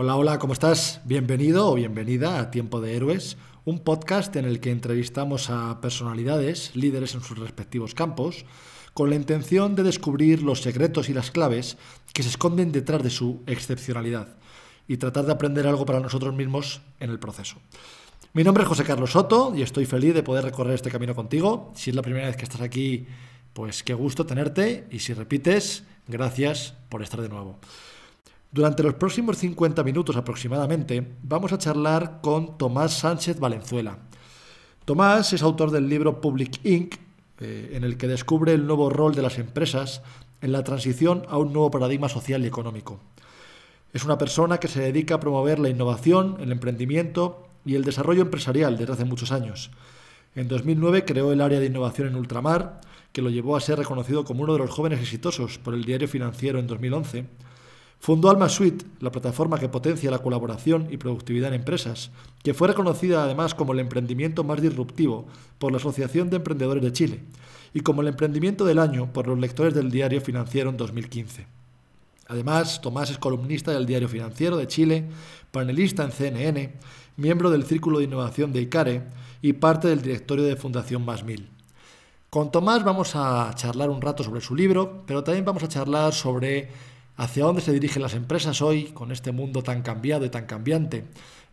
[0.00, 1.00] Hola, hola, ¿cómo estás?
[1.06, 6.76] Bienvenido o bienvenida a Tiempo de Héroes, un podcast en el que entrevistamos a personalidades,
[6.76, 8.44] líderes en sus respectivos campos,
[8.94, 11.78] con la intención de descubrir los secretos y las claves
[12.14, 14.36] que se esconden detrás de su excepcionalidad
[14.86, 17.56] y tratar de aprender algo para nosotros mismos en el proceso.
[18.34, 21.72] Mi nombre es José Carlos Soto y estoy feliz de poder recorrer este camino contigo.
[21.74, 23.08] Si es la primera vez que estás aquí,
[23.52, 27.58] pues qué gusto tenerte y si repites, gracias por estar de nuevo.
[28.50, 33.98] Durante los próximos 50 minutos aproximadamente vamos a charlar con Tomás Sánchez Valenzuela.
[34.86, 36.94] Tomás es autor del libro Public Inc.,
[37.40, 40.00] eh, en el que descubre el nuevo rol de las empresas
[40.40, 43.00] en la transición a un nuevo paradigma social y económico.
[43.92, 48.22] Es una persona que se dedica a promover la innovación, el emprendimiento y el desarrollo
[48.22, 49.70] empresarial desde hace muchos años.
[50.34, 52.80] En 2009 creó el área de innovación en ultramar,
[53.12, 56.08] que lo llevó a ser reconocido como uno de los jóvenes exitosos por el diario
[56.08, 57.26] financiero en 2011
[58.00, 62.10] Fundó Alma Suite, la plataforma que potencia la colaboración y productividad en empresas,
[62.42, 65.26] que fue reconocida además como el emprendimiento más disruptivo
[65.58, 67.20] por la Asociación de Emprendedores de Chile
[67.74, 71.46] y como el emprendimiento del año por los lectores del Diario Financiero en 2015.
[72.28, 75.08] Además, Tomás es columnista del Diario Financiero de Chile,
[75.50, 76.74] panelista en CNN,
[77.16, 79.02] miembro del Círculo de Innovación de ICARE
[79.42, 81.48] y parte del directorio de Fundación Más Mil.
[82.30, 86.12] Con Tomás vamos a charlar un rato sobre su libro, pero también vamos a charlar
[86.12, 86.68] sobre
[87.18, 91.04] hacia dónde se dirigen las empresas hoy con este mundo tan cambiado y tan cambiante,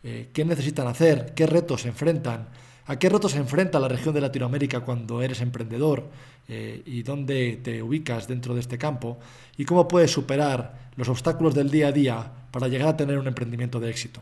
[0.04, 2.48] eh, qué necesitan hacer, qué retos se enfrentan,
[2.86, 6.08] a qué retos se enfrenta la región de Latinoamérica cuando eres emprendedor
[6.48, 9.18] eh, y dónde te ubicas dentro de este campo
[9.58, 13.28] y cómo puedes superar los obstáculos del día a día para llegar a tener un
[13.28, 14.22] emprendimiento de éxito.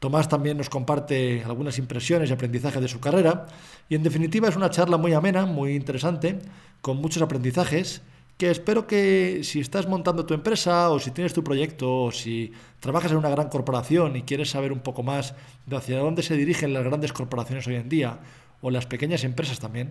[0.00, 3.46] Tomás también nos comparte algunas impresiones y aprendizajes de su carrera.
[3.88, 6.38] Y en definitiva es una charla muy amena, muy interesante,
[6.82, 8.02] con muchos aprendizajes
[8.38, 12.52] que espero que si estás montando tu empresa o si tienes tu proyecto o si
[12.78, 15.34] trabajas en una gran corporación y quieres saber un poco más
[15.66, 18.20] de hacia dónde se dirigen las grandes corporaciones hoy en día
[18.62, 19.90] o las pequeñas empresas también,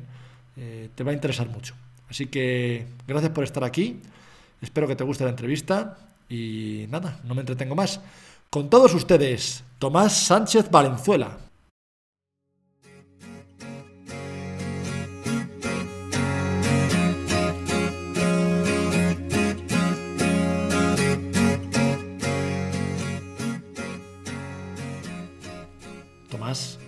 [0.56, 1.76] eh, te va a interesar mucho.
[2.10, 4.00] Así que gracias por estar aquí,
[4.62, 5.98] espero que te guste la entrevista
[6.30, 8.00] y nada, no me entretengo más.
[8.50, 11.47] Con todos ustedes, Tomás Sánchez Valenzuela.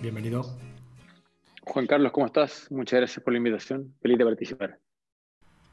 [0.00, 0.44] Bienvenido.
[1.64, 2.66] Juan Carlos, ¿cómo estás?
[2.70, 3.94] Muchas gracias por la invitación.
[4.00, 4.78] Feliz de participar.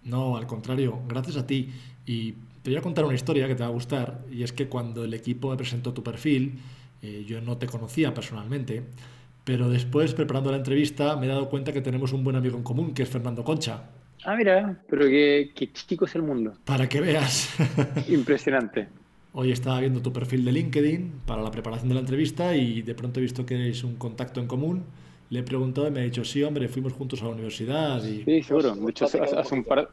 [0.03, 1.69] No, al contrario, gracias a ti.
[2.05, 4.67] Y te voy a contar una historia que te va a gustar, y es que
[4.67, 6.59] cuando el equipo me presentó tu perfil,
[7.01, 8.83] eh, yo no te conocía personalmente,
[9.43, 12.63] pero después, preparando la entrevista, me he dado cuenta que tenemos un buen amigo en
[12.63, 13.89] común, que es Fernando Concha.
[14.25, 16.53] Ah, mira, pero qué, qué chico es el mundo.
[16.65, 17.55] Para que veas.
[18.09, 18.89] Impresionante.
[19.39, 22.95] Hoy estaba viendo tu perfil de LinkedIn para la preparación de la entrevista y de
[22.95, 24.83] pronto he visto que es un contacto en común.
[25.29, 28.03] Le he preguntado y me ha dicho, sí, hombre, fuimos juntos a la universidad.
[28.03, 28.23] Y...
[28.23, 28.73] Sí, seguro.
[28.75, 29.89] De hecho, hace, un par,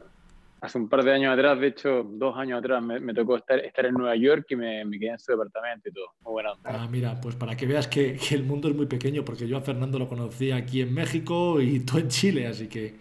[0.61, 3.85] hace un par de años atrás, de hecho, dos años atrás, me, tocó estar, estar
[3.85, 6.07] en Nueva York y me, me, quedé en su departamento y todo.
[6.21, 9.23] Muy buena Ah, mira, pues para que veas que, que, el mundo es muy pequeño,
[9.23, 12.95] porque yo a Fernando lo conocí aquí en México y tú en Chile, así que...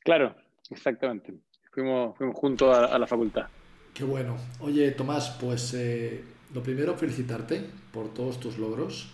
[0.00, 0.34] Claro,
[0.70, 1.34] exactamente.
[1.70, 3.46] Fuimos, fuimos juntos a, a la facultad.
[3.94, 4.36] Qué bueno.
[4.58, 9.06] Oye, Tomás, pues eh, lo primero, felicitarte por todos tus logros.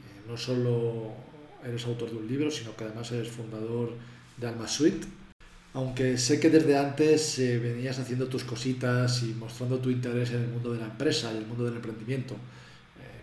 [0.00, 1.12] Eh, no solo
[1.62, 3.92] eres autor de un libro, sino que además eres fundador
[4.38, 5.06] de Alma Suite.
[5.74, 10.44] Aunque sé que desde antes eh, venías haciendo tus cositas y mostrando tu interés en
[10.44, 12.34] el mundo de la empresa y el mundo del emprendimiento.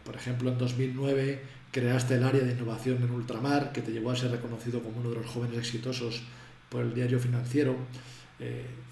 [0.06, 1.42] por ejemplo, en 2009
[1.72, 5.10] creaste el área de innovación en ultramar, que te llevó a ser reconocido como uno
[5.10, 6.22] de los jóvenes exitosos
[6.70, 7.76] por el diario financiero.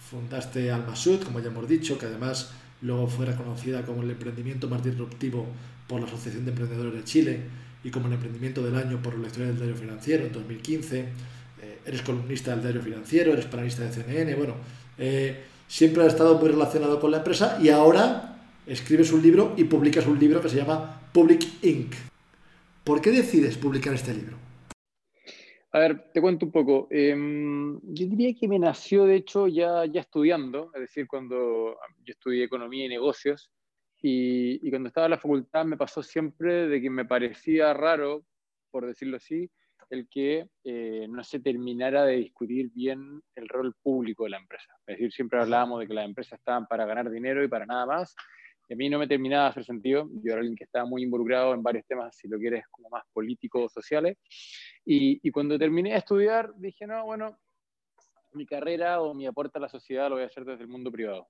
[0.09, 2.51] Fundaste Almasud, como ya hemos dicho, que además
[2.81, 5.45] luego fue reconocida como el emprendimiento más disruptivo
[5.87, 7.41] por la Asociación de Emprendedores de Chile
[7.83, 10.99] y como el emprendimiento del año por la historia del diario financiero en 2015.
[10.99, 14.55] Eh, eres columnista del diario financiero, eres panelista de CNN, bueno,
[14.97, 19.65] eh, siempre has estado muy relacionado con la empresa y ahora escribes un libro y
[19.65, 21.93] publicas un libro que se llama Public Inc.
[22.83, 24.46] ¿Por qué decides publicar este libro?
[25.77, 26.87] A ver, te cuento un poco.
[26.89, 32.13] Em, yo diría que me nació, de hecho, ya, ya estudiando, es decir, cuando yo
[32.13, 33.51] estudié economía y negocios,
[34.01, 38.25] Y, y, cuando estaba en la facultad me pasó siempre de que me parecía raro,
[38.71, 39.51] por decirlo así,
[39.91, 44.73] el que eh, no se terminara de discutir bien el rol público de la empresa.
[44.87, 47.85] Es decir, siempre hablábamos de que las empresas estaban para ganar dinero y para nada
[47.85, 48.15] más.
[48.69, 50.09] A mí no me terminaba de hacer sentido.
[50.23, 53.03] Yo era alguien que estaba muy involucrado en varios temas, si lo quieres, como más
[53.13, 54.17] políticos, sociales.
[54.85, 57.37] Y, y cuando terminé de estudiar, dije, no, bueno,
[58.33, 60.91] mi carrera o mi aporte a la sociedad lo voy a hacer desde el mundo
[60.91, 61.27] privado.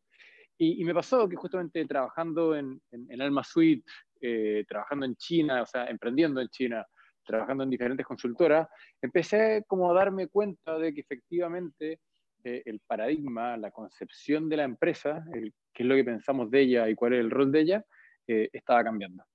[0.57, 3.83] Y, y me pasó que justamente trabajando en, en, en Alma Suite,
[4.21, 6.85] eh, trabajando en China, o sea, emprendiendo en China,
[7.23, 8.67] trabajando en diferentes consultoras,
[9.01, 11.99] empecé como a darme cuenta de que efectivamente
[12.47, 16.61] eh, el paradigma, la concepción de la empresa, el, qué es lo que pensamos de
[16.61, 17.85] ella y cuál es el rol de ella,
[18.25, 19.25] eh, estaba cambiando.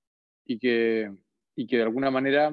[0.45, 1.13] Y que,
[1.55, 2.47] y que de alguna manera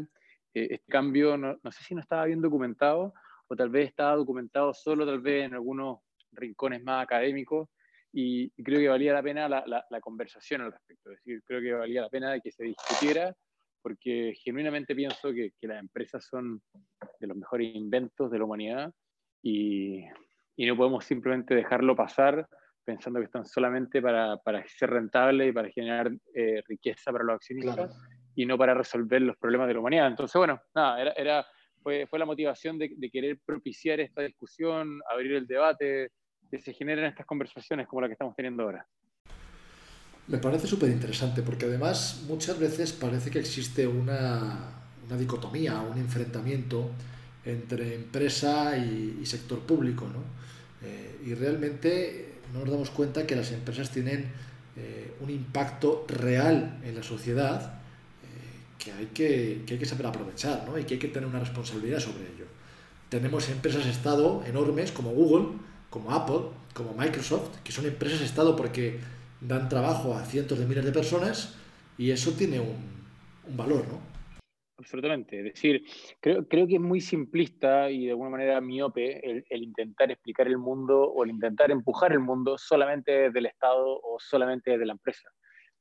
[0.52, 3.14] eh, este cambio, no, no, sé si no estaba bien documentado
[3.48, 6.00] o tal vez estaba documentado solo tal vez en algunos
[6.32, 7.70] rincones más académicos
[8.12, 11.10] y, y creo que valía la pena la, la, la, conversación al respecto.
[11.10, 13.34] Es decir, creo que valía la pena de que se discutiera
[13.80, 16.60] porque genuinamente pienso que, que, las empresas son
[17.18, 18.92] de los mejores inventos de la humanidad
[19.42, 20.04] y,
[20.56, 22.46] y no podemos simplemente dejarlo pasar
[22.84, 27.36] pensando que están solamente para, para ser rentables y para generar eh, riqueza para los
[27.36, 27.92] accionistas claro.
[28.34, 30.06] y no para resolver los problemas de la humanidad.
[30.08, 31.46] Entonces, bueno, nada, era, era
[31.82, 36.10] fue, fue, la motivación de, de, querer propiciar esta discusión, abrir el debate,
[36.50, 38.86] que se generen estas conversaciones como la que estamos teniendo ahora.
[40.26, 45.98] Me parece súper interesante porque además muchas veces parece que existe una, una dicotomía, un
[45.98, 46.90] enfrentamiento
[47.44, 50.22] entre empresa y, sector público, ¿no?
[50.86, 54.30] Eh, y realmente no nos damos cuenta que las empresas tienen
[54.76, 60.06] eh, un impacto real en la sociedad eh, que, hay que, que, hay que saber
[60.06, 60.78] aprovechar ¿no?
[60.78, 62.46] y que hay que tener una responsabilidad sobre ello.
[63.08, 65.58] Tenemos empresas-estado enormes como Google,
[65.90, 69.00] como Apple, como Microsoft, que son empresas-estado porque
[69.40, 71.54] dan trabajo a cientos de miles de personas
[71.98, 72.76] y eso tiene un,
[73.48, 74.09] un valor, ¿no?
[74.80, 75.38] Absolutamente.
[75.38, 75.84] Es decir,
[76.20, 80.46] creo, creo, que es muy simplista y de alguna manera miope el, el, intentar explicar
[80.46, 84.86] el mundo o el intentar empujar el mundo solamente desde el Estado o solamente desde
[84.86, 85.28] la empresa.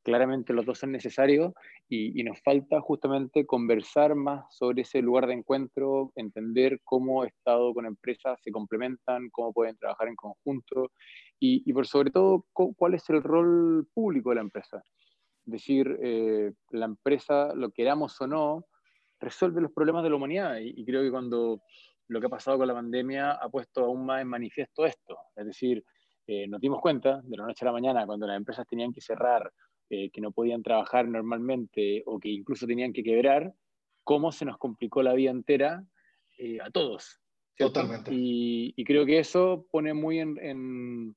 [0.03, 1.53] Claramente los dos son necesarios
[1.87, 7.73] y, y, nos falta justamente conversar más sobre ese lugar de encuentro, entender cómo Estado
[7.73, 10.91] con empresas se complementan, cómo pueden trabajar en conjunto
[11.39, 14.83] y, y por sobre todo cuál es el rol público de la empresa.
[15.45, 18.65] Es decir, eh, la empresa, lo queramos o no,
[19.19, 20.57] resuelve los problemas de la humanidad.
[20.57, 21.61] Y, y, creo que cuando
[22.07, 25.17] lo que ha pasado con la pandemia ha puesto aún más en manifiesto esto.
[25.35, 25.83] Es decir,
[26.31, 29.01] eh, nos dimos cuenta de la noche a la mañana, cuando las empresas tenían que
[29.01, 29.51] cerrar,
[29.89, 33.51] eh, que no podían trabajar normalmente o que incluso tenían que quebrar,
[34.03, 35.83] cómo se nos complicó la vida entera
[36.37, 37.19] eh, a todos.
[37.55, 37.73] ¿cierto?
[37.73, 38.11] Totalmente.
[38.13, 41.15] Y, y, creo que eso pone muy en, en,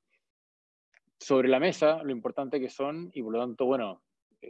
[1.18, 4.02] sobre la mesa lo importante que son y por lo tanto, bueno,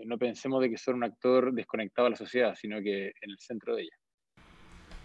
[0.05, 3.39] no pensemos de que son un actor desconectado a la sociedad, sino que en el
[3.39, 3.97] centro de ella.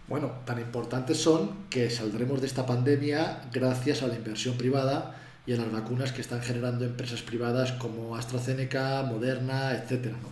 [0.08, 5.14] Bueno, tan importantes son que saldremos de esta pandemia gracias a la inversión privada
[5.46, 10.28] y a las vacunas que están generando empresas privadas como AstraZeneca, Moderna, etcétera, ¿no?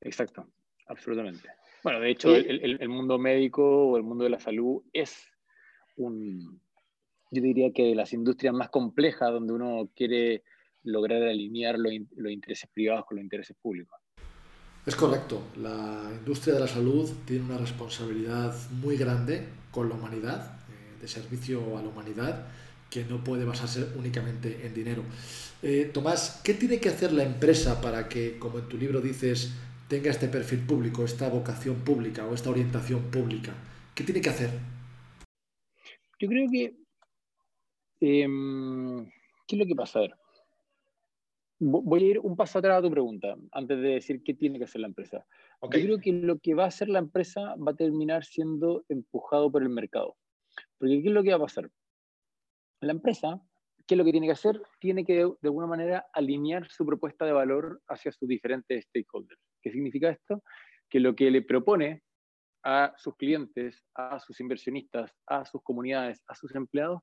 [0.00, 0.46] Exacto,
[0.86, 1.48] absolutamente.
[1.82, 5.30] Bueno, de hecho, el, el, el, mundo médico o el mundo de la salud es
[5.96, 6.60] un,
[7.30, 10.42] yo diría que de las industrias más complejas donde uno quiere
[10.88, 13.98] lograr alinear los, los intereses privados con los intereses públicos.
[14.86, 15.42] Es correcto.
[15.56, 21.08] La industria de la salud tiene una responsabilidad muy grande con la humanidad, eh, de
[21.08, 22.46] servicio a la humanidad,
[22.90, 25.02] que no puede basarse únicamente en dinero.
[25.62, 29.52] Eh, Tomás, ¿qué tiene que hacer la empresa para que, como en tu libro dices,
[29.88, 33.52] tenga este perfil público, esta vocación pública o esta orientación pública?
[33.94, 34.50] ¿Qué tiene que hacer?
[36.18, 36.74] Yo creo que...
[38.00, 38.26] Eh,
[39.46, 39.98] ¿Qué es lo que pasa?
[39.98, 40.14] A ver,
[41.60, 44.64] Voy a ir un paso atrás a tu pregunta, antes de decir qué tiene que
[44.64, 45.26] hacer la empresa.
[45.60, 45.80] Okay.
[45.80, 49.50] Yo creo que lo que va a hacer la empresa va a terminar siendo empujado
[49.50, 50.16] por el mercado.
[50.78, 51.68] Porque ¿qué es lo que va a pasar?
[52.80, 53.42] La empresa,
[53.86, 54.62] ¿qué es lo que tiene que hacer?
[54.78, 59.40] Tiene que, de alguna manera, alinear su propuesta de valor hacia sus diferentes stakeholders.
[59.60, 60.44] ¿Qué significa esto?
[60.88, 62.02] Que lo que le propone
[62.62, 67.02] a sus clientes, a sus inversionistas, a sus comunidades, a sus empleados,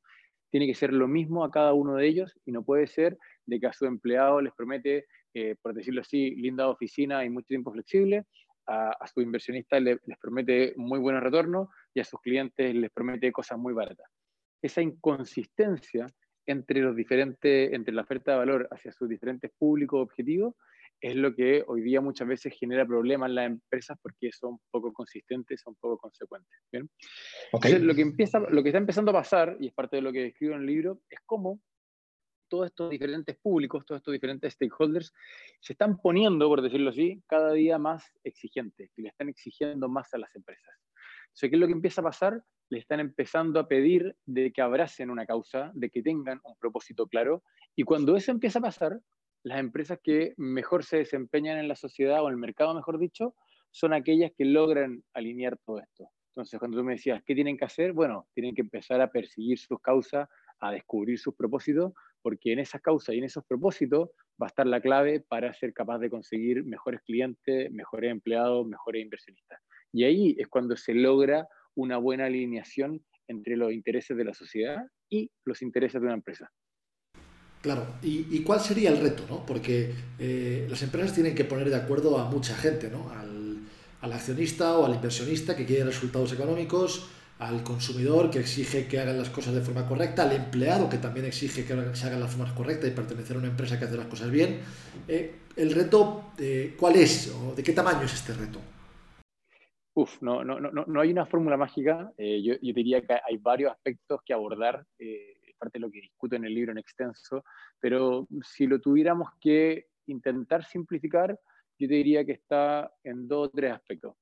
[0.50, 3.59] tiene que ser lo mismo a cada uno de ellos y no puede ser de
[3.59, 7.71] que a su empleado les promete, eh, por decirlo así, linda oficina y mucho tiempo
[7.71, 8.25] flexible,
[8.67, 12.91] a, a su inversionista le, les promete muy buenos retornos y a sus clientes les
[12.91, 14.07] promete cosas muy baratas.
[14.61, 16.07] Esa inconsistencia
[16.47, 20.55] entre los diferentes, entre la oferta de valor hacia sus diferentes públicos objetivos,
[21.01, 24.93] es lo que hoy día muchas veces genera problemas en las empresas porque son poco
[24.93, 26.57] consistentes, son poco consecuentes.
[26.71, 26.89] ¿bien?
[27.51, 27.71] Okay.
[27.71, 30.11] Entonces, lo que, empieza, lo que está empezando a pasar, y es parte de lo
[30.11, 31.59] que escribo en el libro, es cómo
[32.55, 35.13] todos estos diferentes públicos, todos estos diferentes stakeholders,
[35.59, 40.13] se están poniendo, por decirlo así, cada día más exigentes y le están exigiendo más
[40.13, 40.74] a las empresas.
[41.25, 42.41] Entonces, ¿qué es lo que empieza a pasar?
[42.69, 47.07] Le están empezando a pedir de que abracen una causa, de que tengan un propósito
[47.07, 47.43] claro,
[47.75, 49.01] y cuando eso empieza a pasar,
[49.43, 53.35] las empresas que mejor se desempeñan en la sociedad o en el mercado, mejor dicho,
[53.69, 56.09] son aquellas que logran alinear todo esto.
[56.29, 57.91] Entonces, cuando tú me decías, ¿qué tienen que hacer?
[57.91, 60.27] Bueno, tienen que empezar a perseguir sus causas,
[60.69, 64.10] a descubrir sus propósitos, porque en esas causas y en esos propósitos
[64.41, 69.03] va a estar la clave para ser capaz de conseguir mejores clientes, mejores empleados, mejores
[69.03, 69.60] inversionistas.
[69.93, 74.77] Y ahí es cuando se logra una buena alineación entre los intereses de la sociedad
[75.10, 76.51] y los intereses de una empresa.
[77.62, 79.25] Claro, ¿y, cuál sería el reto?
[79.27, 79.43] ¿no?
[79.43, 83.10] Porque eh, las empresas tienen que poner de acuerdo a mucha gente, ¿no?
[83.10, 83.57] al,
[84.01, 89.17] al, accionista o al inversionista que quiere resultados económicos, al consumidor que exige que hagan
[89.17, 92.53] las cosas de forma correcta, al empleado que también exige que se hagan las formas
[92.53, 94.59] correctas y pertenecer a una empresa que hace las cosas bien.
[95.07, 98.59] Eh, ¿El reto eh, cuál es o de qué tamaño es este reto?
[99.93, 102.11] Uf, no, no, no, no hay una fórmula mágica.
[102.17, 104.85] yo, yo, diría que hay varios aspectos que abordar
[105.57, 107.43] parte de lo que discuto en el libro en extenso,
[107.79, 111.37] pero si lo tuviéramos que intentar simplificar,
[111.77, 114.15] yo diría que está en dos o tres aspectos.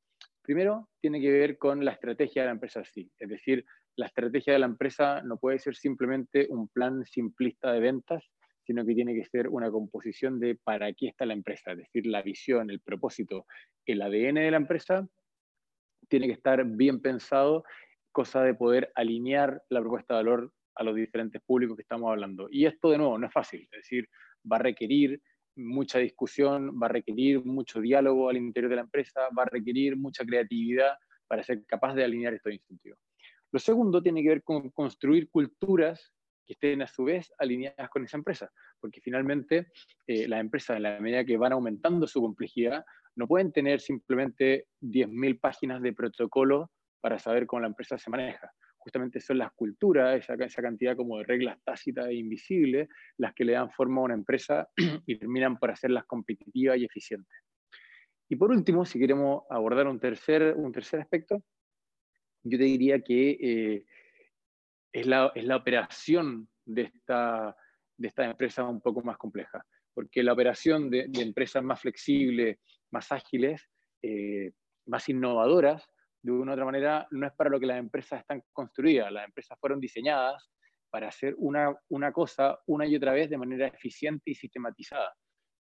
[0.43, 4.53] Primero, tiene que ver con la estrategia de la empresa sí, es decir, la estrategia
[4.53, 8.23] de la empresa no puede ser simplemente un plan simplista de ventas,
[8.65, 12.07] sino que tiene que ser una composición de para qué está la empresa, es decir,
[12.07, 13.45] la visión, el propósito,
[13.85, 15.07] el ADN de la empresa
[16.09, 17.63] tiene que estar bien pensado,
[18.11, 22.47] cosa de poder alinear la propuesta de valor a los diferentes públicos que estamos hablando.
[22.51, 24.09] Y esto, de nuevo, no es fácil, es decir,
[24.49, 25.21] va a requerir
[25.55, 29.97] mucha discusión, va a requerir mucho diálogo al interior de la empresa, va a requerir
[29.97, 30.93] mucha creatividad
[31.27, 32.99] para ser capaz de alinear estos incentivos.
[33.51, 36.11] Lo segundo tiene que ver con construir culturas
[36.45, 39.67] que estén a su vez alineadas con esa empresa, porque finalmente
[40.07, 42.83] eh, las empresas, en la medida que van aumentando su complejidad,
[43.15, 48.51] no pueden tener simplemente 10.000 páginas de protocolo para saber cómo la empresa se maneja
[48.83, 53.45] justamente son las culturas, esa, esa cantidad como de reglas tácitas e invisibles, las que
[53.45, 54.67] le dan forma a una empresa
[55.07, 57.43] y terminan por hacerlas competitivas y eficientes.
[58.29, 61.43] Y por último, si queremos abordar un tercer, un tercer aspecto,
[62.43, 63.85] yo te diría que eh,
[64.91, 67.55] es, la, es, la, operación de esta,
[67.97, 72.57] de empresa un poco más compleja, porque la operación de, de empresas más flexibles,
[72.91, 73.69] más ágiles,
[74.01, 74.51] eh,
[74.85, 75.87] más innovadoras,
[76.23, 79.11] de una u otra manera, no es para lo que las empresas están construidas.
[79.11, 80.49] Las empresas fueron diseñadas
[80.89, 85.13] para hacer una, una cosa una y otra vez de manera eficiente y sistematizada,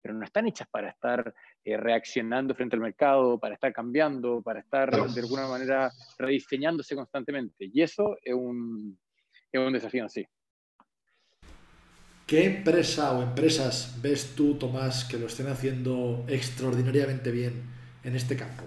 [0.02, 4.60] pero no están hechas para estar eh, reaccionando frente al mercado, para estar cambiando, para
[4.60, 5.90] estar de alguna manera
[6.20, 7.70] rediseñándose constantemente.
[7.74, 9.00] Y eso es un,
[9.52, 10.28] es un desafío en sí.
[12.28, 17.64] ¿Qué empresa o empresas ves tú, Tomás, que lo estén haciendo extraordinariamente bien
[18.04, 18.64] en este campo?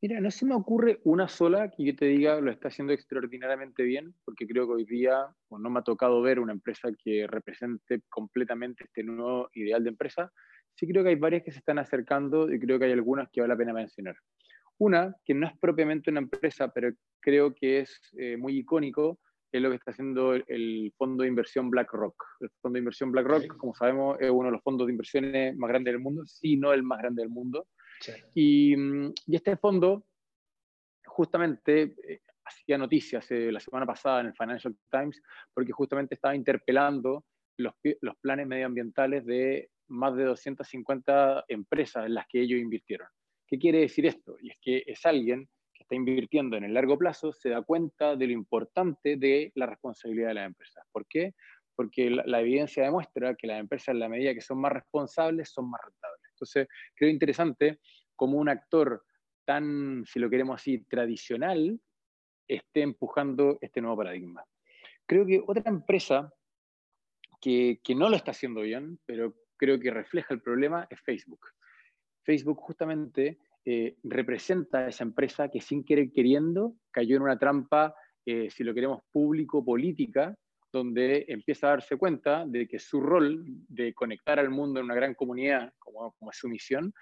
[0.00, 3.82] Mira, no se me ocurre una sola que yo te diga lo está haciendo extraordinariamente
[3.82, 8.02] bien, porque creo que hoy día no me ha tocado ver una empresa que represente
[8.08, 10.32] completamente este nuevo ideal de empresa.
[10.76, 13.40] Sí creo que hay varias que se están acercando y creo que hay algunas que
[13.40, 14.14] vale la pena mencionar.
[14.78, 19.18] Una, que no es propiamente una empresa, pero creo que es eh, muy icónico,
[19.50, 22.22] es lo que está haciendo el, fondo de inversión BlackRock.
[22.38, 25.70] El fondo de inversión BlackRock, como sabemos, es uno de los fondos de inversiones más
[25.70, 27.66] grandes del mundo, si no el más grande del mundo
[28.36, 30.04] Mm, y, este fondo
[31.06, 35.20] justamente eh, hacía noticias la semana pasada en el Financial Times
[35.52, 37.24] porque justamente estaba interpelando
[37.56, 43.08] los, los planes medioambientales de más de 250 empresas en las que ellos invirtieron.
[43.46, 44.36] ¿Qué quiere decir esto?
[44.40, 48.14] Y es que es alguien que está invirtiendo en el largo plazo, se da cuenta
[48.14, 50.84] de lo importante de la responsabilidad de las empresas.
[50.92, 51.34] ¿Por qué?
[51.74, 55.50] Porque la, la evidencia demuestra que las empresas, en la medida que son más responsables,
[55.50, 56.27] son más rentables.
[56.38, 57.80] Entonces, creo interesante
[58.14, 59.04] cómo un actor
[59.44, 61.80] tan, si lo queremos así, tradicional,
[62.46, 64.44] esté empujando este nuevo paradigma.
[65.06, 66.32] Creo que otra empresa
[67.40, 71.40] que, no lo está haciendo bien, pero creo que refleja el problema, es Facebook.
[72.24, 77.94] Facebook justamente eh, representa a esa empresa que sin querer queriendo cayó en una trampa,
[78.26, 80.36] eh, si lo queremos, público-política,
[80.72, 84.94] donde empieza a darse cuenta de que su rol de conectar al mundo en una
[84.94, 86.92] gran comunidad, como, es su misión,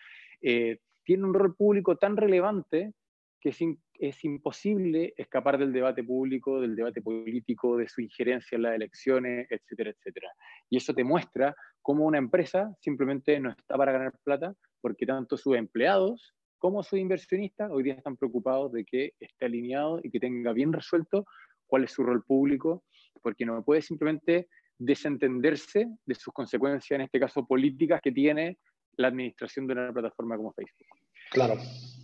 [0.41, 2.93] eh, tiene un rol público tan relevante
[3.41, 3.59] que es,
[3.95, 9.47] es, imposible escapar del debate público, del debate político, de su injerencia en las elecciones,
[9.51, 10.29] etcétera, etcétera.
[10.69, 15.37] Y eso te muestra cómo una empresa simplemente no está para ganar plata, porque tanto
[15.37, 20.19] sus empleados como sus inversionistas hoy día están preocupados de que esté alineado y que
[20.19, 21.27] tenga bien resuelto
[21.67, 22.83] cuál es su rol público
[23.23, 28.59] porque no puede simplemente desentenderse de sus consecuencias, en este caso políticas, que tiene
[28.97, 30.87] la administración de una plataforma como Facebook.
[31.31, 31.55] Claro.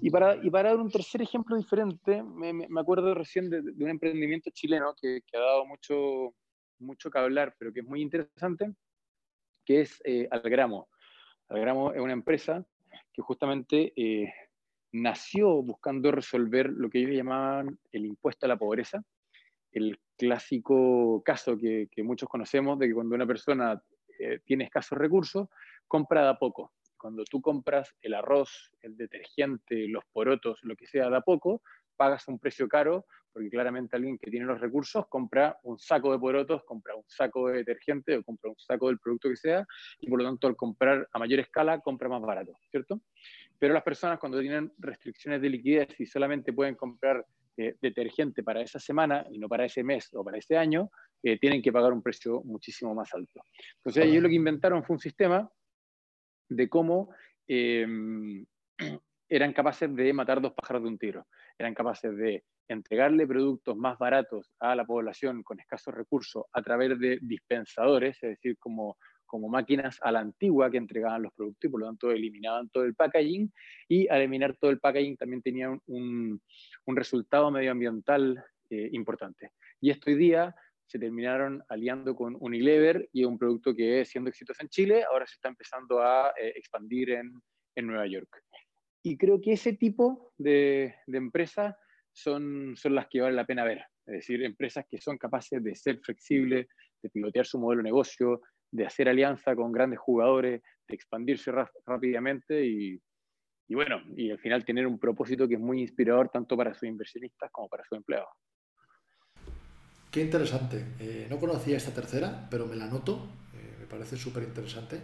[0.01, 3.85] Y para, y para dar un tercer ejemplo diferente, me, me acuerdo recién de, de,
[3.85, 6.35] un emprendimiento chileno que, que, ha dado mucho,
[6.81, 8.73] mucho que hablar, pero que es muy interesante,
[9.65, 10.89] que es eh, Algramo.
[11.49, 12.65] Algramo es una empresa
[13.13, 14.33] que justamente eh,
[14.93, 19.03] nació buscando resolver lo que ellos llamaban el impuesto a la pobreza,
[19.73, 23.83] el clásico caso que, muchos conocemos de que cuando una persona
[24.19, 25.49] eh, tiene escasos recursos,
[25.89, 30.87] compra de a poco cuando tú compras el arroz, el detergente, los porotos, lo que
[30.87, 31.61] sea de a poco,
[31.97, 36.21] pagas un precio caro, porque claramente alguien que tiene los recursos compra un saco de
[36.21, 39.67] porotos, compra un saco de detergente o compra un saco del producto que sea,
[39.99, 43.01] y por lo tanto al comprar a mayor escala compra más barato, ¿cierto?
[43.59, 48.63] Pero las personas cuando tienen restricciones de liquidez y solamente pueden comprar eh, detergente para
[48.63, 50.91] esa semana y no para ese mes o para ese año,
[51.23, 53.43] eh, tienen que pagar un precio muchísimo más alto.
[53.77, 55.51] Entonces ellos lo que inventaron fue un sistema
[56.49, 57.11] de cómo
[57.47, 57.87] eh,
[59.29, 61.27] eran capaces de matar dos pájaros de un tiro.
[61.59, 66.99] Eran capaces de entregarle productos más baratos a la población con escasos recursos a través
[66.99, 68.97] de dispensadores, es decir, como,
[69.33, 72.85] como máquinas a la antigua que entregaban los productos y por lo tanto eliminaban todo
[72.85, 73.51] el packaging
[73.89, 76.39] y al eliminar todo el packaging también tenían un,
[76.85, 79.53] un resultado medioambiental eh, importante.
[79.81, 84.61] Y esto hoy día se terminaron aliando con Unilever y un producto que siendo exitoso
[84.61, 87.33] en Chile, ahora se está empezando a eh, expandir en,
[87.75, 88.29] en, Nueva York.
[89.03, 91.75] Y creo que ese tipo de, de empresas
[92.13, 93.83] son, son las que vale la pena ver.
[94.05, 96.67] Es decir, empresas que son capaces de ser flexibles,
[97.03, 98.43] de pilotear su modelo de negocio,
[98.73, 101.53] de hacer alianza con grandes jugadores, de expandirse
[101.87, 103.01] rápidamente y,
[103.69, 106.89] y bueno, y al final tener un propósito que es muy inspirador tanto para sus
[106.89, 108.29] inversionistas como para sus empleados.
[110.11, 110.85] Qué interesante.
[111.01, 113.29] Eh, no conocía esta tercera, pero me la noto.
[113.55, 115.01] Eh, me parece súper interesante.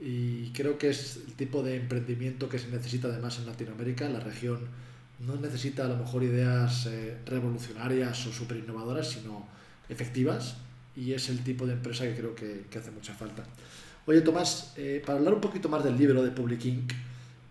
[0.00, 4.08] Y creo que es el tipo de emprendimiento que se necesita además en Latinoamérica.
[4.08, 4.58] La región
[5.20, 9.46] no necesita a lo mejor ideas eh, revolucionarias o súper innovadoras, sino
[9.88, 10.60] efectivas.
[10.96, 13.44] Y es el tipo de empresa que creo que, que hace mucha falta.
[14.06, 16.92] Oye, Tomás, eh, para hablar un poquito más del libro de Public Inc.,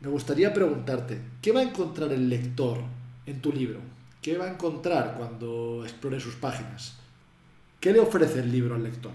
[0.02, 2.80] me gustaría preguntarte, ¿qué va a encontrar el lector
[3.25, 3.80] en tu libro?
[4.21, 6.99] ¿Qué va a encontrar cuando explore sus páginas?
[7.80, 9.12] ¿Qué le ofrece el libro al lector?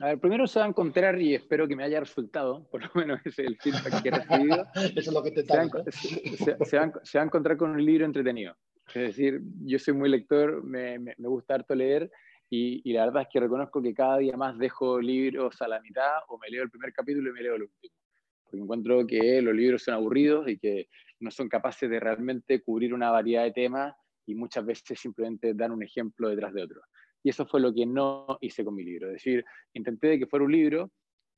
[0.00, 2.90] A ver, primero se va a encontrar, y espero que me haya resultado, por lo
[2.94, 4.66] menos ese es el feedback que he recibido.
[4.74, 7.70] Eso es lo que te se, va, se, se, va, se va a encontrar con
[7.70, 8.56] un libro entretenido.
[8.88, 12.10] Es decir, yo soy muy lector, me, me, me gusta harto leer,
[12.50, 15.80] y, y, la verdad es que reconozco que cada día más dejo libros a la
[15.80, 17.94] mitad, o me leo el primer capítulo y me leo el último.
[18.42, 20.88] Porque encuentro que los libros son aburridos y que
[21.20, 23.94] no son capaces de realmente cubrir una variedad de temas
[24.26, 26.80] y muchas veces simplemente dan un ejemplo detrás de otro.
[27.22, 29.08] Y eso fue lo que no hice con mi libro.
[29.08, 30.90] Es decir, intenté de que fuera un libro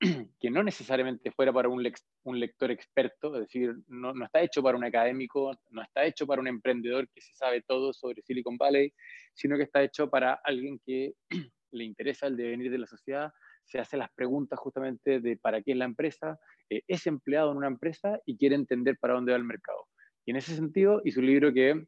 [0.41, 4.77] que no necesariamente fuera para un, lector experto, es decir, no, no, está hecho para
[4.77, 8.93] un académico, no está hecho para un emprendedor que se sabe todo sobre Silicon Valley,
[9.33, 11.15] sino que está hecho para alguien que
[11.71, 13.31] le interesa el devenir de la sociedad,
[13.65, 16.39] se hace las preguntas justamente de para qué es la empresa,
[16.69, 19.87] eh, es empleado en una empresa y quiere entender para dónde va el mercado.
[20.25, 21.87] Y en ese sentido hizo un libro que,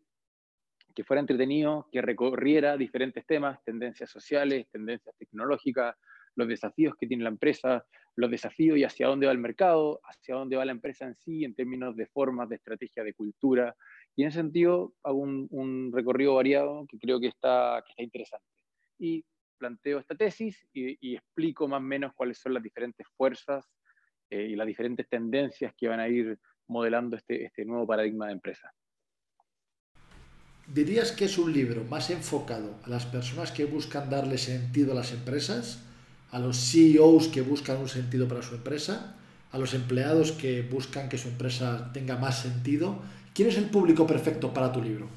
[0.94, 5.96] que fuera entretenido, que recorriera diferentes temas, tendencias sociales, tendencias tecnológicas,
[6.36, 7.84] los desafíos que tiene la empresa,
[8.16, 11.44] los desafíos y hacia dónde va el mercado, hacia dónde va la empresa en sí,
[11.44, 13.74] en términos de formas, de estrategia, de cultura.
[14.16, 18.02] Y en ese sentido hago un, un recorrido variado que creo que está, que está
[18.02, 18.46] interesante.
[18.98, 19.24] Y
[19.58, 23.64] planteo esta tesis y, y, explico más o menos cuáles son las diferentes fuerzas
[24.30, 28.32] eh, y las diferentes tendencias que van a ir modelando este, este nuevo paradigma de
[28.32, 28.72] empresa.
[30.66, 34.94] ¿Dirías que es un libro más enfocado a las personas que buscan darle sentido a
[34.94, 35.84] las empresas,
[36.34, 39.16] a los CEOs que buscan un sentido para su empresa,
[39.52, 42.98] a los empleados que buscan que su empresa tenga más sentido?
[43.32, 45.08] ¿Quién es el público perfecto para tu libro?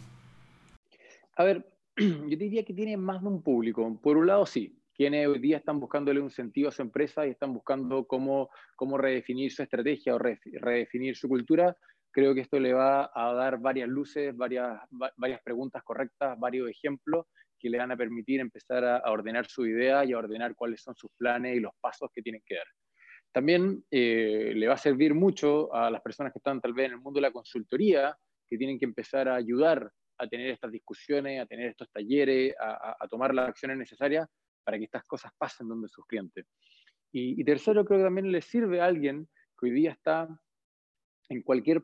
[1.36, 1.66] A ver,
[1.98, 4.00] yo diría que tiene más de un público.
[4.00, 7.32] Por un lado, sí, quienes hoy día están buscándole un sentido a su empresa y
[7.32, 11.76] están buscando cómo, cómo redefinir su estrategia o redefinir su cultura,
[12.12, 14.80] creo que esto le va a dar varias luces, varias,
[15.18, 17.26] varias preguntas correctas, varios ejemplos
[17.60, 20.96] que le van a permitir empezar a, ordenar su idea y a ordenar cuáles son
[20.96, 22.68] sus planes y los pasos que tienen que dar.
[23.32, 26.94] También eh, le va a servir mucho a las personas que están tal vez en
[26.94, 28.16] el mundo de la consultoría,
[28.48, 33.08] que tienen que empezar a ayudar a tener estas discusiones, a tener estos talleres, a,
[33.08, 34.28] tomar las acciones necesarias
[34.64, 36.46] para que estas cosas pasen donde sus clientes.
[37.12, 39.28] Y, y, tercero, creo que también les sirve a alguien
[39.60, 40.28] que hoy día está
[41.30, 41.84] en cualquier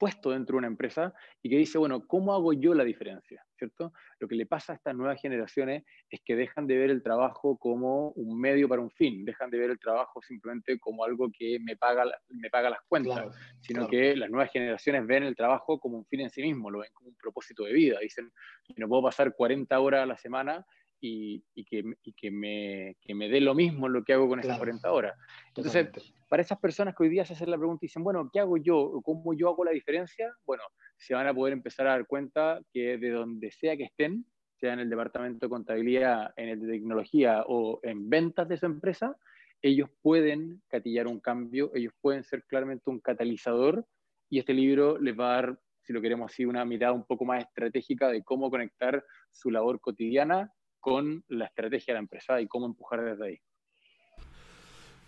[0.00, 3.44] puesto dentro de una empresa y que dice, bueno, ¿cómo hago yo la diferencia?
[3.58, 3.92] ¿Cierto?
[4.18, 7.58] Lo que le pasa a estas nuevas generaciones es que dejan de ver el trabajo
[7.58, 11.58] como un medio para un fin, dejan de ver el trabajo simplemente como algo que
[11.60, 13.26] me paga, me paga las cuentas,
[13.60, 16.78] sino que las nuevas generaciones ven el trabajo como un fin en sí mismo, lo
[16.78, 17.98] ven como un propósito de vida.
[18.00, 18.32] Dicen,
[18.78, 20.64] no puedo pasar 40 horas a la semana
[20.98, 21.82] y, que,
[22.16, 25.14] que, me, que, me, dé lo mismo lo que hago con esas 40 horas.
[25.48, 25.88] Entonces,
[26.30, 28.56] para esas personas que hoy día se hacen la pregunta y dicen, bueno, ¿qué hago
[28.56, 29.00] yo?
[29.02, 30.32] ¿Cómo yo hago la diferencia?
[30.46, 30.62] Bueno,
[30.96, 34.74] se van a poder empezar a dar cuenta que de donde sea que estén, sea
[34.74, 39.16] en el departamento de contabilidad, en el de tecnología o en ventas de su empresa,
[39.60, 43.84] ellos pueden catillar un cambio, ellos pueden ser claramente un catalizador
[44.28, 47.24] y este libro les va a dar, si lo queremos así, una mirada un poco
[47.24, 52.46] más estratégica de cómo conectar su labor cotidiana con la estrategia de la empresa y
[52.46, 53.40] cómo empujar desde ahí.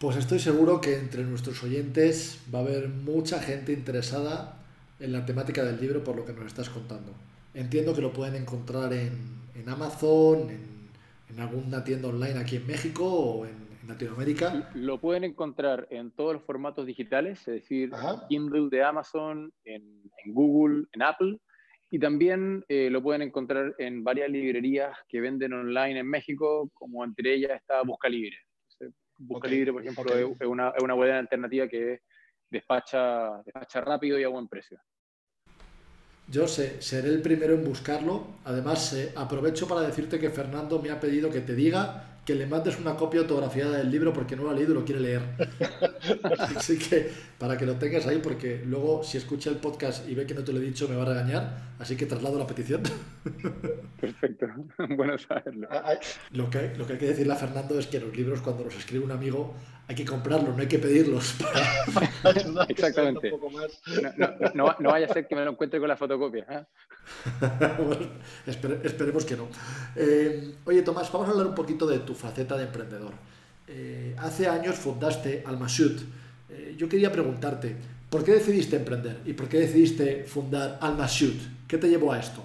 [0.02, 4.58] Pues estoy seguro que entre nuestros oyentes va a haber mucha gente interesada
[4.98, 7.12] en la temática del libro por lo que nos estás contando.
[7.54, 13.46] Entiendo que lo pueden encontrar en, Amazon, en, alguna tienda online aquí en México o
[13.46, 13.54] en,
[13.86, 14.70] Latinoamérica.
[14.74, 19.84] Lo pueden encontrar en todos los formatos digitales, es decir, en Kindle de Amazon, en,
[20.24, 21.38] en Google, en Apple
[21.90, 27.04] y también eh, lo pueden encontrar en varias librerías que venden online en México, como
[27.04, 28.36] entre ellas está Busca Libre.
[29.18, 32.00] Busca Libre, por ejemplo, es, una, es una buena alternativa que
[32.50, 34.78] despacha, despacha rápido y a buen precio.
[36.28, 38.26] Yo sé, seré el primero en buscarlo.
[38.44, 42.46] Además, eh, aprovecho para decirte que Fernando me ha pedido que te diga que le
[42.46, 45.22] mandes una copia autografiada del libro porque no lo ha leído y lo quiere leer.
[46.56, 50.26] Así que para que lo tengas ahí, porque luego si escucha el podcast y ve
[50.26, 52.82] que no te lo he dicho me va a regañar, así que traslado la petición.
[54.00, 54.46] Perfecto,
[54.96, 55.68] bueno saberlo.
[55.70, 55.94] Ah, ah,
[56.32, 58.76] lo que, lo que hay que decirle a Fernando es que los libros cuando los
[58.76, 59.54] escribe un amigo
[59.88, 61.34] hay que comprarlos, no hay que pedirlos.
[62.68, 63.32] Exactamente.
[64.54, 66.46] No, no, vaya a ser que me lo encuentre con la fotocopia.
[66.48, 66.64] ¿eh?
[68.84, 69.48] esperemos que no.
[69.96, 73.12] Eh, oye, Tomás, vamos a hablar un poquito de tu faceta de emprendedor.
[73.74, 76.02] Eh, hace años fundaste Almashoot.
[76.50, 77.74] Eh, yo quería preguntarte,
[78.10, 81.66] ¿por qué decidiste emprender y por qué decidiste fundar Almashoot?
[81.66, 82.42] ¿Qué te llevó a esto?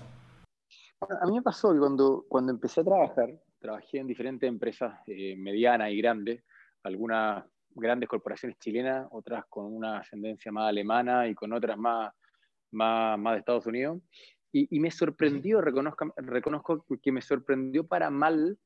[1.01, 5.91] A mí me pasó que cuando, cuando empecé a trabajar, trabajé en diferentes empresas medianas
[5.91, 6.43] y grandes,
[6.83, 12.13] algunas grandes corporaciones chilenas, otras con una ascendencia más alemana y con otras más,
[12.71, 13.99] más, más de Estados Unidos.
[14.53, 18.57] Y, me sorprendió, reconozco, reconozco que me sorprendió para mal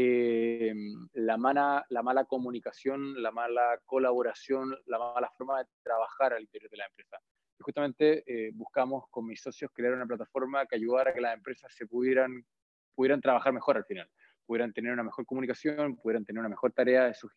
[0.00, 0.72] eh,
[1.14, 6.70] la, mala, la mala comunicación, la mala colaboración, la mala forma de trabajar al interior
[6.70, 7.18] de la empresa.
[7.58, 11.34] Y justamente eh, buscamos con mis socios crear una plataforma que ayudara a que las
[11.34, 12.44] empresas se pudieran,
[12.94, 14.08] pudieran trabajar mejor al final,
[14.46, 17.32] pudieran tener una mejor comunicación, pudieran tener una mejor tarea de sus,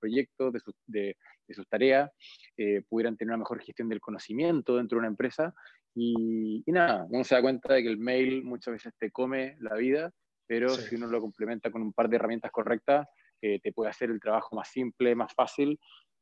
[0.00, 2.10] proyectos, de, sus, de, de sus tareas,
[2.56, 5.54] eh, pudieran tener una mejor gestión del conocimiento dentro de una empresa
[5.94, 9.74] y, nada, uno se da cuenta de que el mail muchas veces te come la
[9.74, 10.12] vida,
[10.46, 13.08] pero si uno lo complementa con un par de herramientas correctas,
[13.40, 15.78] eh, te puede hacer el trabajo más simple, más fácil.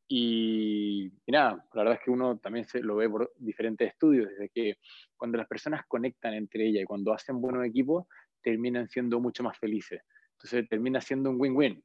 [0.09, 4.49] Y, nada, la verdad es que uno también se lo ve por diferentes estudios, desde
[4.51, 4.79] que
[5.17, 8.07] cuando las personas conectan entre ellas y cuando hacen buenos equipos,
[8.43, 10.03] terminan siendo mucho más felices.
[10.33, 11.83] Entonces termina siendo un win-win.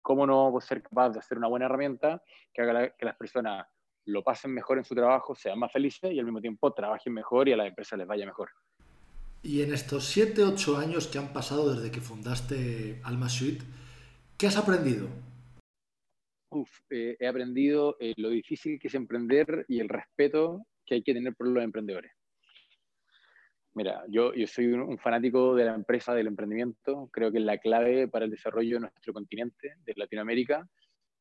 [0.00, 2.22] ¿Cómo no ser capaz de hacer una buena herramienta
[2.54, 3.66] que haga que las personas
[4.06, 7.48] lo pasen mejor en su trabajo, sean más felices y al mismo tiempo trabajen mejor
[7.48, 8.48] y a la empresa les vaya mejor.
[9.42, 13.64] Y en estos 7, 8 años que han pasado desde que fundaste Alma Suite,
[14.36, 15.08] ¿qué has aprendido?
[16.50, 21.02] Uf, eh, he aprendido eh, lo difícil que es emprender y el respeto que hay
[21.02, 22.12] que tener por los emprendedores.
[23.74, 27.08] Mira, yo, soy un, fanático de la empresa, del emprendimiento.
[27.12, 30.68] Creo que es la clave para el desarrollo de nuestro continente, de Latinoamérica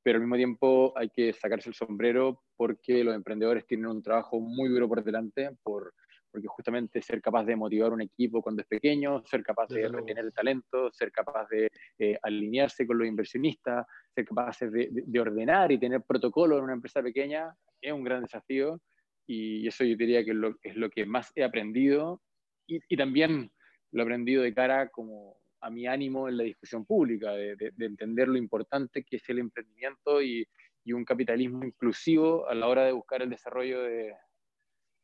[0.08, 4.39] pero al mismo tiempo hay que sacarse el sombrero porque los emprendedores tienen un trabajo
[4.39, 5.93] muy duro por delante, por,
[6.31, 10.25] porque justamente ser capaz de motivar un equipo cuando es pequeño, ser capaz de retener
[10.25, 15.71] el talento, ser capaz de eh, alinearse con los inversionistas, ser capaz de, de, ordenar
[15.71, 18.79] y tener protocolo en una empresa pequeña, es un gran desafío.
[19.25, 22.21] Y eso yo diría que es lo, es lo que más he aprendido.
[22.67, 23.51] Y, y también
[23.91, 28.27] lo he aprendido de cara como a mi ánimo en la discusión pública, de, entender
[28.27, 30.47] lo importante que es el emprendimiento y,
[30.89, 34.15] un capitalismo inclusivo a la hora de buscar el desarrollo de,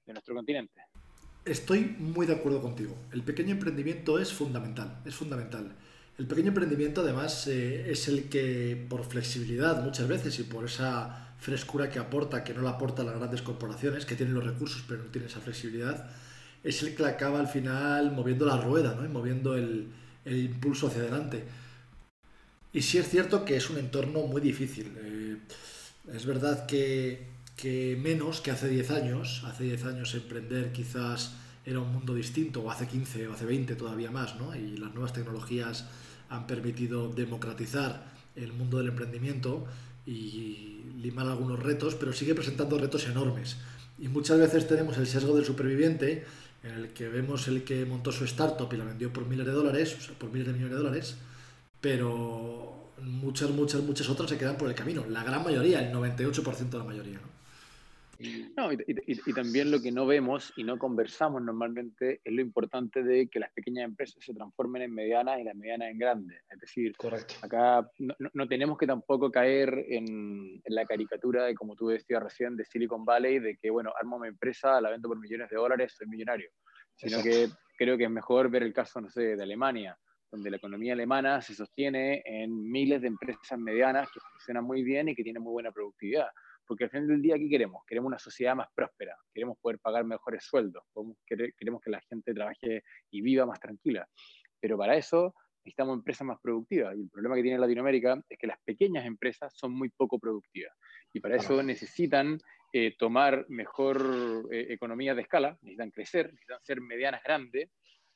[0.05, 0.81] nuestro continente.
[1.45, 2.95] Estoy muy de acuerdo contigo.
[3.12, 5.73] El pequeño emprendimiento es fundamental, es fundamental.
[6.17, 11.34] El pequeño emprendimiento además eh, es el que por flexibilidad muchas veces y por esa
[11.39, 15.03] frescura que aporta, que no la aportan las grandes corporaciones, que tienen los recursos pero
[15.03, 16.10] no tienen esa flexibilidad,
[16.63, 19.10] es el que acaba al final moviendo la rueda, ¿no?
[19.10, 19.88] moviendo el,
[20.23, 21.43] el impulso hacia adelante.
[22.71, 24.93] Y sí es cierto que es un entorno muy difícil.
[24.97, 25.38] Eh,
[26.13, 29.43] es verdad que que menos que hace 10 años.
[29.45, 31.33] Hace 10 años emprender quizás
[31.65, 34.55] era un mundo distinto, o hace 15 o hace 20 todavía más, ¿no?
[34.55, 35.85] Y las nuevas tecnologías
[36.29, 39.65] han permitido democratizar el mundo del emprendimiento
[40.05, 43.57] y limar algunos retos, pero sigue presentando retos enormes.
[43.99, 46.25] Y muchas veces tenemos el sesgo del superviviente,
[46.63, 49.51] en el que vemos el que montó su startup y la vendió por miles de
[49.51, 51.17] dólares, o sea, por miles de millones de dólares,
[51.79, 55.05] pero muchas, muchas, muchas otras se quedan por el camino.
[55.07, 57.19] La gran mayoría, el 98% de la mayoría.
[57.19, 57.33] ¿no?
[58.56, 63.04] No, y, y, también lo que no vemos y no conversamos normalmente es lo importante
[63.04, 66.41] de que las pequeñas empresas se transformen en medianas y las medianas en grandes.
[66.49, 67.36] Es decir, Correcto.
[67.41, 72.21] acá no, no, tenemos que tampoco caer en, en, la caricatura de, como tú decías
[72.21, 75.56] recién, de Silicon Valley, de que, bueno, armo mi empresa, la vendo por millones de
[75.56, 76.49] dólares, soy millonario.
[76.95, 77.30] Sino Exacto.
[77.30, 79.97] que creo que es mejor ver el caso, no sé, de Alemania,
[80.32, 85.10] donde la economía alemana se sostiene en miles de empresas medianas que funcionan muy bien
[85.10, 86.28] y que tienen muy buena productividad
[86.67, 87.84] porque al final del día, ¿qué queremos?
[87.86, 90.84] Queremos una sociedad más próspera, queremos poder pagar mejores sueldos,
[91.26, 94.08] queremos que la gente trabaje y viva más tranquila.
[94.60, 96.95] Pero para eso necesitamos empresas más productivas.
[96.95, 100.73] Y el problema que tiene Latinoamérica es que las pequeñas empresas son muy poco productivas.
[101.13, 102.39] Y para eso necesitan
[102.71, 107.69] eh, tomar mejor eh, economía de escala, necesitan crecer, necesitan ser medianas grandes.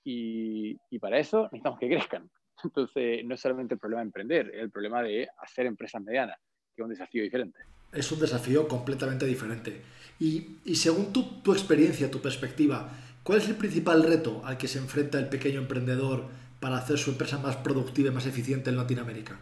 [0.04, 2.30] Y, y para eso necesitamos que crezcan.
[2.64, 6.38] Entonces, no es solamente el problema de emprender, es el problema de hacer empresas medianas,
[6.76, 7.60] que es un desafío diferente
[7.92, 9.82] es un desafío completamente diferente.
[10.20, 12.90] Y, y según tu, tu, experiencia, tu perspectiva,
[13.24, 16.26] ¿cuál es el principal reto al que se enfrenta el pequeño emprendedor
[16.60, 19.40] para hacer su empresa más productiva y más eficiente en Latinoamérica?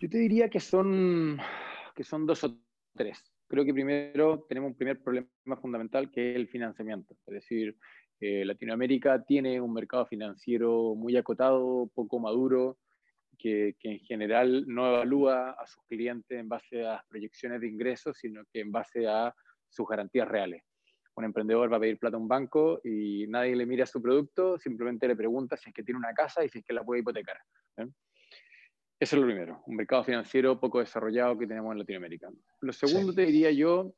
[0.00, 1.38] Yo te diría que son,
[1.94, 2.58] que son dos o
[2.94, 3.22] tres.
[3.48, 5.28] Creo que primero tenemos un primer problema
[5.60, 7.16] fundamental que es el financiamiento.
[7.26, 7.76] Es decir,
[8.20, 12.78] eh, Latinoamérica tiene un mercado financiero muy acotado, poco maduro,
[13.36, 17.68] que, que, en general no evalúa a sus clientes en base a las proyecciones de
[17.68, 19.34] ingresos, sino que en base a
[19.68, 20.62] sus garantías reales.
[21.16, 24.58] Un emprendedor va a pedir plata a un banco y nadie le mira su producto,
[24.58, 27.00] simplemente le pregunta si es que tiene una casa y si es que la puede
[27.00, 27.38] hipotecar.
[27.78, 27.86] ¿eh?
[28.98, 32.30] Eso es lo primero, un mercado financiero poco desarrollado que tenemos en Latinoamérica.
[32.60, 33.16] Lo segundo sí.
[33.16, 33.94] te diría yo,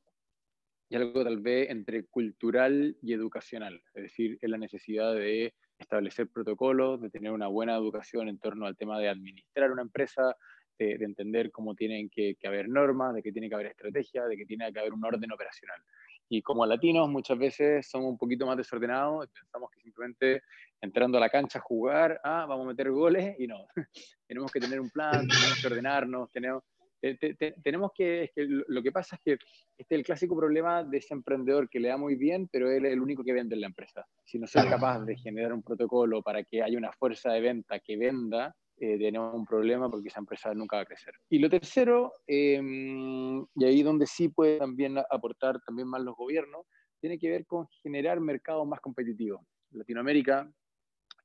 [0.88, 6.29] y algo tal vez entre cultural y educacional, es decir, es la necesidad de establecer
[6.29, 10.37] protocolos, de tener una buena educación en torno al tema de administrar una empresa,
[10.79, 14.25] de, de entender cómo tienen que, que, haber normas, de que tiene que haber estrategia,
[14.27, 15.81] de que tiene que haber un orden operacional.
[16.29, 20.43] Y como latinos muchas veces somos un poquito más desordenados y pensamos que simplemente
[20.81, 23.67] entrando a la cancha a jugar, ah, vamos a meter goles y no.
[24.27, 26.62] tenemos que tener un plan, tenemos que ordenarnos, tenemos,
[27.01, 29.33] te, te, tenemos que, es que, lo que pasa es que
[29.77, 32.87] este es el clásico problema de ese emprendedor que le da muy bien, pero él
[32.87, 34.07] es el único que vende en la empresa.
[34.25, 37.79] Si no soy capaz de generar un protocolo para que haya una fuerza de venta
[37.79, 41.15] que venda, eh, tenemos un problema porque esa empresa nunca va a crecer.
[41.29, 46.67] Y lo tercero, eh, y ahí donde sí puede también aportar también más los gobiernos,
[47.01, 49.41] tiene que ver con generar mercados más competitivos.
[49.71, 50.51] Latinoamérica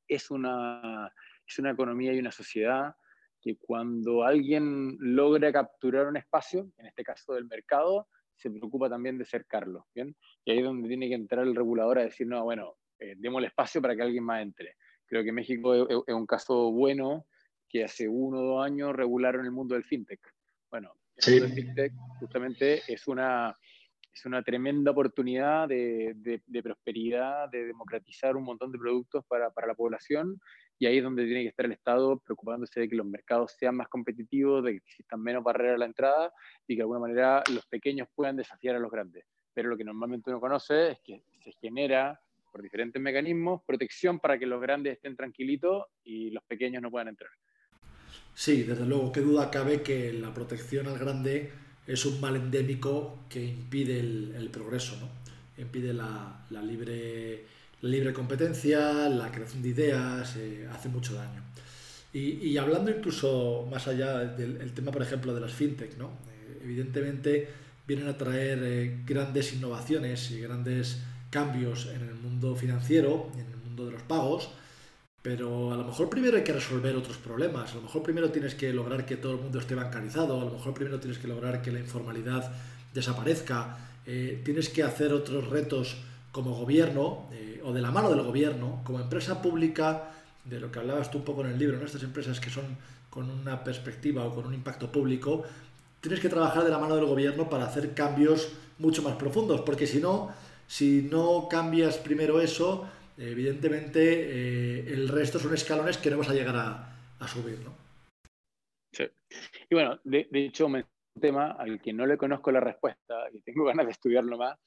[0.08, 1.12] es una,
[1.48, 2.96] es una economía y una sociedad
[3.44, 9.18] que cuando alguien logra capturar un espacio, en este caso del mercado, se preocupa también
[9.18, 10.16] de cercarlo, ¿bien?
[10.46, 13.40] Y ahí es donde tiene que entrar el regulador a decir, no, bueno, eh, demos
[13.40, 14.78] el espacio para que alguien más entre.
[15.06, 17.26] Creo que México es, es, un caso bueno
[17.68, 20.22] que hace uno o dos años regularon el mundo del fintech.
[20.72, 21.32] Bueno, el sí.
[21.32, 23.58] mundo del fintech justamente es una,
[24.14, 29.50] es una tremenda oportunidad de, de, de, prosperidad, de democratizar un montón de productos para,
[29.50, 30.40] para la población
[30.78, 33.76] y ahí es donde tiene que estar el Estado preocupándose de que los mercados sean
[33.76, 36.34] más competitivos, de que existan menos barreras a la entrada
[36.68, 39.26] y que de alguna manera los pequeños puedan desafiar a los grandes.
[39.54, 42.20] Pero lo que normalmente uno conoce es que se genera
[42.52, 47.08] por diferentes mecanismos protección para que los grandes estén tranquilitos y los pequeños no puedan
[47.08, 47.32] entrar.
[48.36, 51.52] Sí, desde luego, qué duda cabe que la protección al grande
[51.88, 55.10] es un mal endémico que impide el, el progreso, ¿no?
[55.62, 57.46] impide la, la libre
[57.84, 61.44] la libre competencia, la creación de ideas, eh, hace mucho daño.
[62.14, 66.06] Y, y, hablando incluso más allá del tema, por ejemplo, de las fintech, ¿no?
[66.06, 67.50] Eh, evidentemente
[67.86, 73.58] vienen a traer eh, grandes innovaciones y grandes cambios en el mundo financiero, en el
[73.58, 74.52] mundo de los pagos,
[75.24, 78.54] pero a lo mejor primero hay que resolver otros problemas, a lo mejor primero tienes
[78.54, 81.64] que lograr que todo el mundo esté bancarizado, a lo mejor primero tienes que lograr
[81.64, 82.52] que la informalidad
[82.94, 85.96] desaparezca, tienes que hacer otros retos
[86.34, 90.12] como gobierno, eh, o de la mano del gobierno, como empresa pública,
[90.44, 91.86] de lo que hablabas tú un poco en el libro, ¿no?
[91.86, 92.66] estas empresas que son
[93.10, 95.44] con una perspectiva o con un impacto público,
[96.02, 99.86] tienes que trabajar de la mano del gobierno para hacer cambios mucho más profundos, porque
[99.86, 100.34] si no,
[100.68, 102.86] si no cambias primero eso,
[103.18, 107.76] evidentemente eh, el resto son escalones que no vas a llegar a, a subir, ¿no?
[108.92, 109.06] Sí.
[109.70, 110.68] Y bueno, de, de hecho
[111.20, 114.60] tema al que no le conozco la respuesta y tengo ganas de estudiarlo más,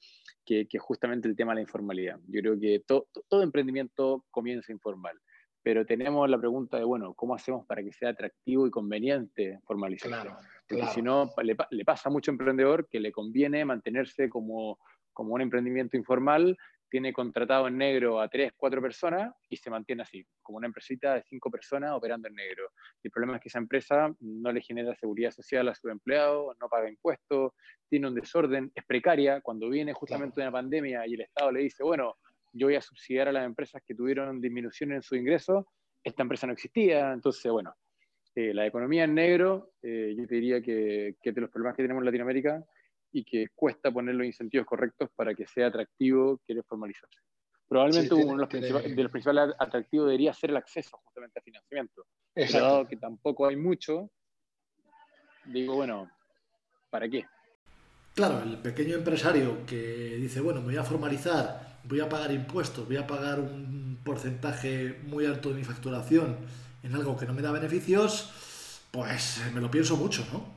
[0.45, 2.19] que, que justamente el tema de la informalidad.
[2.27, 5.19] Yo creo que todo emprendimiento comienza informal,
[5.61, 10.09] pero tenemos la pregunta de, bueno, ¿cómo hacemos para que sea atractivo y conveniente formalizar?
[10.09, 14.79] Claro, Porque si no, le, le, pasa a mucho emprendedor que le conviene mantenerse como,
[15.11, 16.57] como un emprendimiento informal
[16.89, 21.15] tiene contratado en negro a tres, cuatro personas y se mantiene así, como una empresita
[21.15, 22.69] de cinco personas operando en negro.
[23.03, 26.55] Y el problema es que esa empresa no le genera seguridad social a sus empleados,
[26.59, 27.51] no paga impuestos,
[27.89, 29.41] tiene un desorden, es precaria.
[29.41, 32.15] Cuando viene justamente una pandemia y el Estado le dice, bueno,
[32.53, 35.67] yo voy a subsidiar a las empresas que tuvieron disminución en su ingreso,
[36.03, 37.11] esta empresa no existía.
[37.11, 37.73] Entonces, bueno,
[38.35, 41.83] eh, la economía en negro, eh, yo te diría que, que de los problemas que
[41.83, 42.63] tenemos en Latinoamérica,
[43.11, 47.19] y que cuesta poner los incentivos correctos para que sea atractivo querer formalizarse.
[47.67, 52.05] Probablemente uno de, los principales atractivos debería ser el acceso justamente a financiamiento.
[52.33, 52.65] Exacto.
[52.65, 54.09] Dado que tampoco hay mucho,
[55.45, 56.09] digo, bueno,
[56.89, 57.25] ¿para qué?
[58.13, 62.87] Claro, el pequeño empresario que dice, bueno, me voy a formalizar, voy a pagar impuestos,
[62.87, 66.37] voy a pagar un porcentaje muy alto de mi facturación
[66.83, 68.31] en algo que no me da beneficios,
[68.91, 70.56] pues me lo pienso mucho, ¿no?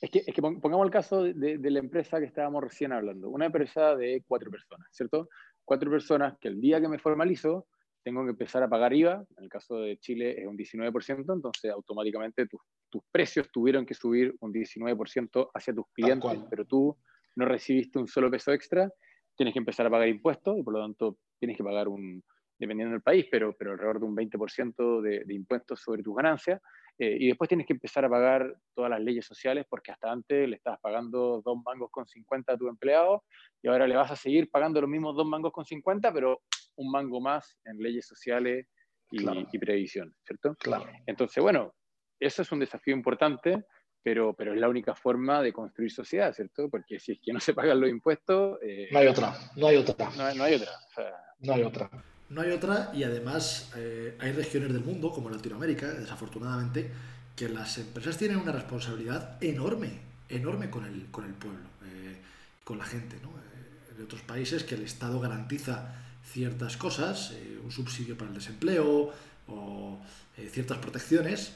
[0.00, 3.30] Es que, es que, pongamos el caso de, de, la empresa que estábamos recién hablando,
[3.30, 5.28] una empresa de cuatro personas, ¿cierto?
[5.64, 7.66] Cuatro personas que el día que me formalizo
[8.04, 11.70] tengo que empezar a pagar IVA, en el caso de Chile es un 19%, entonces
[11.70, 16.96] automáticamente tus, tus precios tuvieron que subir un 19% hacia tus clientes, pero tú
[17.36, 18.90] no recibiste un solo peso extra,
[19.36, 22.22] tienes que empezar a pagar impuestos y por lo tanto tienes que pagar un,
[22.58, 26.60] dependiendo del país, pero, pero alrededor de un 20% de, de impuestos sobre tus ganancias.
[26.98, 30.48] Eh, y después tienes que empezar a pagar todas las leyes sociales porque hasta antes
[30.48, 33.24] le estabas pagando dos mangos con 50 a tu empleado
[33.62, 36.42] y ahora le vas a seguir pagando los mismos dos mangos con 50, pero
[36.76, 38.66] un mango más en leyes sociales
[39.10, 40.56] y, y previsión, ¿cierto?
[40.56, 40.86] Claro.
[41.06, 41.72] Entonces, bueno,
[42.18, 43.64] eso es un desafío importante,
[44.02, 46.68] pero, pero es la única forma de construir sociedad, ¿cierto?
[46.68, 48.58] Porque si es que no se pagan los impuestos...
[48.62, 50.10] Eh, no hay otra, no hay otra.
[50.16, 50.70] No, no hay otra.
[50.72, 51.90] O sea, no hay otra.
[52.30, 56.90] No hay otra y además eh, hay regiones del mundo, como Latinoamérica, desafortunadamente,
[57.38, 59.92] que las empresas tienen una responsabilidad enorme,
[60.28, 62.16] enorme con el, con el pueblo, eh,
[62.64, 63.16] con la gente.
[63.22, 63.28] ¿no?
[63.28, 69.12] Eh, otros países que el Estado garantiza ciertas cosas, eh, un subsidio para el desempleo
[69.46, 70.00] o
[70.52, 71.52] ciertas protecciones,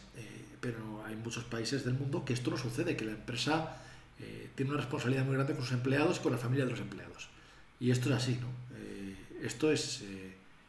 [0.61, 3.77] pero hay muchos países del mundo que esto no sucede, que la empresa
[4.57, 7.29] tiene una responsabilidad muy grande con sus empleados y con la familia de los empleados.
[7.79, 8.49] Y esto es así, ¿no?
[9.47, 10.03] esto es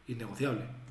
[0.08, 0.84] innegociable.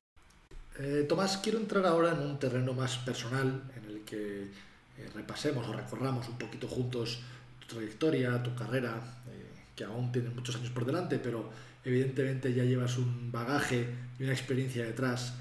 [0.79, 5.69] Eh, Tomás, quiero entrar ahora en un terreno más personal en el que eh, repasemos
[5.69, 7.21] o recorramos un poquito juntos
[7.61, 8.95] tu trayectoria, tu carrera,
[9.29, 11.51] eh, que aún tienes muchos años por delante, pero
[11.85, 13.87] evidentemente ya llevas un bagaje
[14.19, 15.35] y una experiencia detrás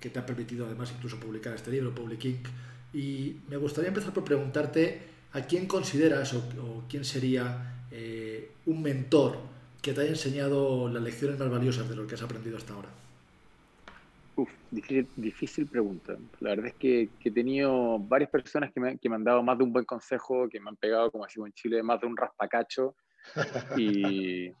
[0.00, 2.48] que te ha permitido además incluso publicar este libro, Public Inc.
[2.94, 7.84] Y me gustaría empezar por preguntarte a quién consideras o, quién sería
[8.64, 9.49] un mentor
[9.82, 12.88] que te haya enseñado las lecciones más valiosas de lo que has aprendido hasta ahora?
[14.36, 16.16] Uf, difícil, difícil pregunta.
[16.40, 19.42] La verdad es que, que, he tenido varias personas que me, que me han dado
[19.42, 22.06] más de un buen consejo, que me han pegado, como decimos en Chile, más de
[22.06, 22.94] un raspacacho.
[23.76, 24.54] y, y,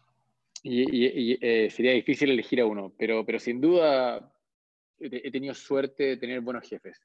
[0.62, 4.32] y, y eh, sería difícil elegir a uno, pero, pero sin duda
[4.98, 7.00] he, he tenido suerte de tener buenos jefes.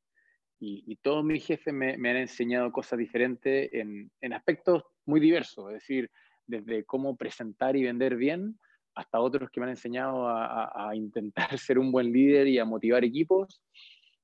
[0.59, 5.67] Y, todos mis jefes me, me, han enseñado cosas diferentes en, en aspectos muy diversos.
[5.67, 6.09] Es decir,
[6.47, 8.59] desde cómo presentar y vender bien,
[8.95, 13.03] hasta otros que me han enseñado a, intentar ser un buen líder y a motivar
[13.03, 13.61] equipos.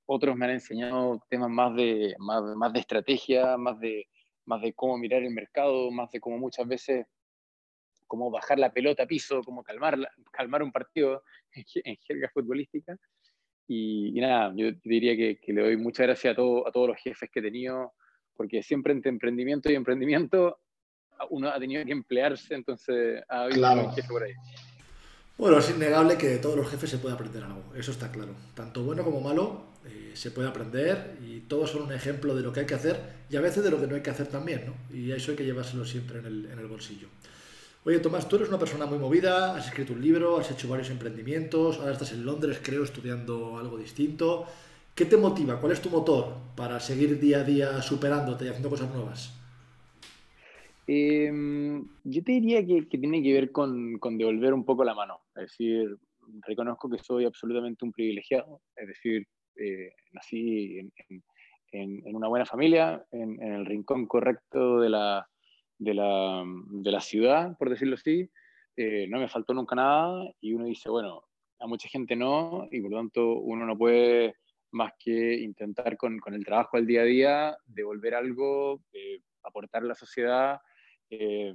[0.06, 4.08] Otros me han enseñado temas más de, más, de estrategia, más de,
[4.46, 7.06] más de cómo mirar el mercado, más de cómo muchas veces
[8.08, 9.98] cómo bajar la pelota a piso, cómo calmar,
[10.34, 11.24] calmar un partido
[11.84, 12.98] en jerga futbolística.
[13.68, 16.90] Y, y nada, yo diría que, que, le doy muchas gracias a, todo, a todos
[16.90, 17.94] los jefes que he tenido,
[18.36, 20.60] porque siempre entre emprendimiento y emprendimiento
[21.30, 23.88] uno ha tenido que emplearse, entonces ha habido claro.
[23.88, 24.34] un jefe por ahí.
[25.38, 28.34] Bueno, es innegable que de todos los jefes se puede aprender algo, eso está claro.
[28.54, 32.54] Tanto bueno como malo eh, se puede aprender y todos son un ejemplo de lo
[32.54, 34.66] que hay que hacer y a veces de lo que no hay que hacer también,
[34.68, 34.96] ¿no?
[34.96, 37.08] Y eso hay que llevárselo siempre en el, en el bolsillo.
[37.84, 40.92] Oye, Tomás, tú eres una persona muy movida, has escrito un libro, has hecho varios
[40.92, 44.46] emprendimientos, ahora estás en Londres, creo, estudiando algo distinto.
[44.94, 45.60] ¿Qué te motiva?
[45.60, 49.32] ¿Cuál es tu motor para seguir día a día superándote y haciendo cosas nuevas?
[50.88, 51.32] Eh,
[52.04, 55.22] yo te diría que, que tiene que ver con, con, devolver un poco la mano.
[55.36, 55.98] Es decir,
[56.48, 58.62] reconozco que soy absolutamente un privilegiado.
[58.76, 60.92] Es decir, eh, nací en,
[61.72, 65.28] en, en, una buena familia, en, el rincón correcto de la,
[65.78, 68.30] de la, de la ciudad, por decirlo así.
[68.76, 71.24] Eh, no me faltó nunca nada y uno dice, bueno,
[71.60, 74.36] a mucha gente no y por lo tanto uno no puede
[74.72, 79.84] más que intentar con, con el trabajo al día a día devolver algo eh, aportar
[79.84, 80.60] a la sociedad.
[81.12, 81.54] Eh,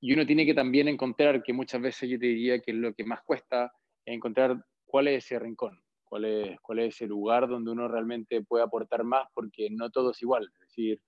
[0.00, 2.94] y uno tiene que también encontrar, que muchas veces yo te diría que es lo
[2.94, 3.72] que más cuesta,
[4.04, 8.64] encontrar cuál es ese rincón, cuál es, cuál es ese lugar donde uno realmente puede
[8.64, 10.50] aportar más, porque no todo es igual.
[10.54, 11.00] Es decir,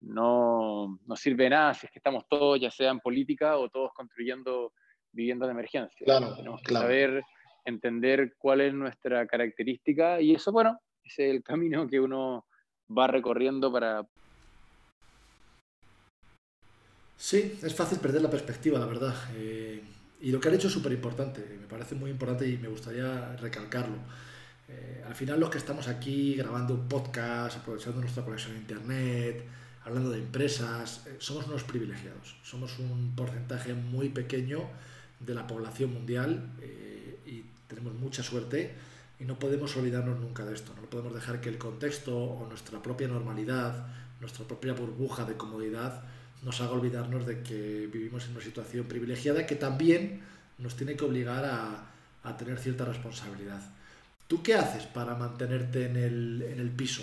[0.00, 3.92] no, no sirve nada si es que estamos todos, ya sea en política o todos
[3.92, 4.72] construyendo
[5.12, 6.04] viviendas de emergencia.
[6.04, 6.86] Claro, Tenemos que claro.
[6.86, 7.22] saber
[7.64, 12.46] entender cuál es nuestra característica y eso, bueno, es el camino que uno
[12.96, 14.06] va recorriendo para...
[17.18, 19.14] Sí, es fácil perder la perspectiva, la verdad.
[19.34, 19.82] Eh,
[20.20, 23.36] y lo que han hecho es súper importante, me parece muy importante y me gustaría
[23.36, 23.96] recalcarlo.
[24.68, 29.44] Eh, al final los que estamos aquí grabando un podcast, aprovechando nuestra conexión a Internet,
[29.84, 32.36] hablando de empresas, eh, somos unos privilegiados.
[32.42, 34.68] Somos un porcentaje muy pequeño
[35.20, 38.74] de la población mundial eh, y tenemos mucha suerte
[39.18, 40.72] y no podemos olvidarnos nunca de esto.
[40.80, 43.86] No podemos dejar que el contexto o nuestra propia normalidad,
[44.20, 46.04] nuestra propia burbuja de comodidad
[46.42, 50.20] nos haga olvidarnos de que vivimos en una situación privilegiada que también
[50.58, 51.90] nos tiene que obligar a,
[52.22, 53.60] a tener cierta responsabilidad.
[54.26, 57.02] ¿Tú qué haces para mantenerte en el, en el piso?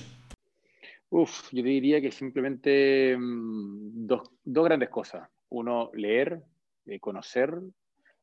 [1.09, 5.27] Uf, yo te diría que simplemente mmm, dos, dos, grandes cosas.
[5.49, 6.41] Uno, leer,
[6.85, 7.59] eh, conocer,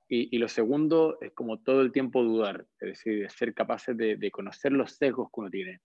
[0.08, 4.16] y, y, lo segundo es como todo el tiempo dudar, es decir, ser capaces de,
[4.16, 5.80] de, conocer los sesgos que uno tiene.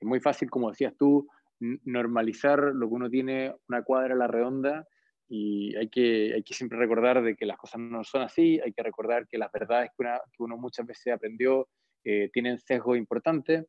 [0.00, 1.28] Es muy fácil, como decías tú,
[1.60, 4.86] normalizar lo que uno tiene una cuadra a la redonda
[5.28, 8.72] y hay que, hay que siempre recordar de que las cosas no son así, hay
[8.72, 11.68] que recordar que las verdades que, una, uno muchas veces aprendió
[12.04, 13.66] eh, tienen sesgos importantes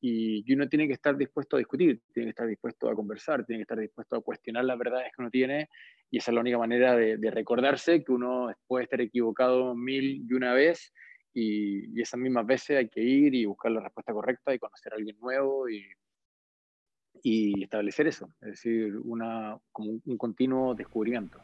[0.00, 3.60] y, uno tiene que estar dispuesto a discutir, tiene que estar dispuesto a conversar, tiene
[3.60, 5.68] que estar dispuesto a cuestionar las verdades que uno tiene
[6.10, 10.24] y esa es la única manera de, de recordarse que uno puede estar equivocado mil
[10.28, 10.92] y una vez
[11.34, 14.92] y, y, esas mismas veces hay que ir y buscar la respuesta correcta y conocer
[14.92, 15.86] a alguien nuevo y,
[17.22, 21.38] y establecer eso, es decir, una, como un, un continuo descubrimiento.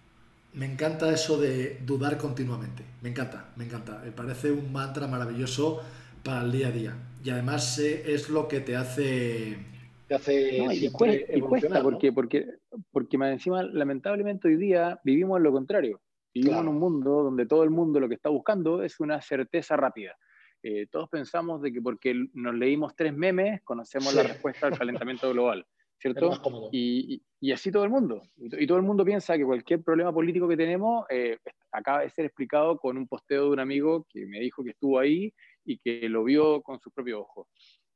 [0.55, 5.81] Me encanta eso de dudar continuamente, me encanta, me encanta, me parece un mantra maravilloso
[6.25, 6.97] para el día a día.
[7.23, 9.59] Y además eh, es lo que te hace
[10.07, 12.47] te hace no, y, cuesta, y cuesta porque, porque,
[12.91, 16.01] porque más encima lamentablemente hoy día vivimos en lo contrario.
[16.33, 16.69] Vivimos claro.
[16.69, 20.17] en un mundo donde todo el mundo lo que está buscando es una certeza rápida
[20.63, 24.17] eh, todos pensamos de que porque nos leímos tres memes conocemos sí.
[24.17, 25.65] la respuesta al calentamiento global
[26.01, 26.71] ¿cierto?
[26.73, 28.23] Y, y, así todo el mundo.
[28.37, 31.39] Y, todo el mundo piensa que cualquier problema político que tenemos eh,
[31.73, 34.99] acaba de ser explicado con un posteo de un amigo que me dijo que estuvo
[34.99, 35.33] ahí
[35.65, 37.49] y que lo vio con sus propios ojos.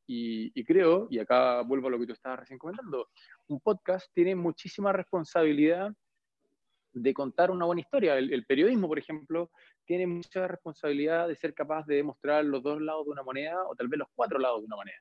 [0.06, 3.08] Y, y, creo, y acá vuelvo a lo que tú estabas recién comentando,
[3.46, 5.92] un podcast tiene muchísima responsabilidad
[6.92, 8.16] de contar una buena historia.
[8.16, 9.50] El, el, periodismo, por ejemplo,
[9.84, 13.74] tiene mucha responsabilidad de ser capaz de demostrar los dos lados de una moneda o
[13.74, 14.98] tal vez los cuatro lados de una moneda.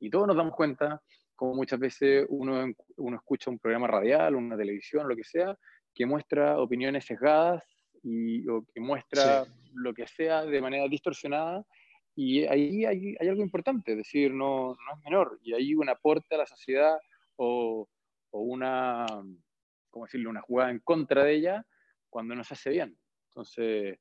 [0.00, 1.00] Y todos nos damos cuenta
[1.38, 2.66] como muchas veces uno,
[2.96, 5.56] uno escucha un programa radial, una televisión, lo que sea,
[5.94, 7.62] que muestra opiniones sesgadas
[8.02, 9.50] y, o que muestra sí.
[9.74, 11.64] lo que sea de manera distorsionada.
[12.16, 15.38] Y ahí hay, hay, algo importante, es decir, no, no es menor.
[15.44, 16.98] Y hay un aporte a la sociedad
[17.36, 17.88] o,
[18.30, 19.06] o una,
[19.90, 21.66] ¿cómo decirlo?, una jugada en contra de ella
[22.08, 22.96] cuando no se hace bien.
[23.30, 23.98] Entonces,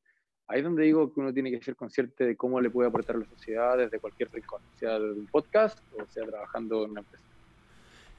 [0.48, 3.16] ahí es donde digo que uno tiene que ser consciente de cómo le puede aportar
[3.16, 7.02] a la sociedad desde cualquier rincón, sea de un podcast o sea trabajando en una
[7.02, 7.26] empresa.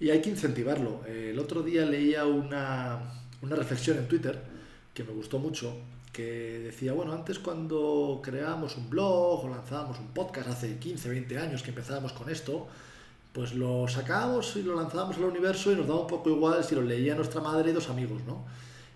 [0.00, 1.04] Y hay que incentivarlo.
[1.06, 3.00] El otro día leía una,
[3.42, 4.40] una reflexión en Twitter
[4.94, 5.76] que me gustó mucho,
[6.12, 11.38] que decía, bueno, antes cuando creábamos un blog o lanzábamos un podcast hace 15, 20
[11.38, 12.68] años que empezábamos con esto,
[13.32, 16.74] pues lo sacábamos y lo lanzábamos al universo y nos daba un poco igual si
[16.74, 18.44] lo leía nuestra madre y dos amigos, ¿no?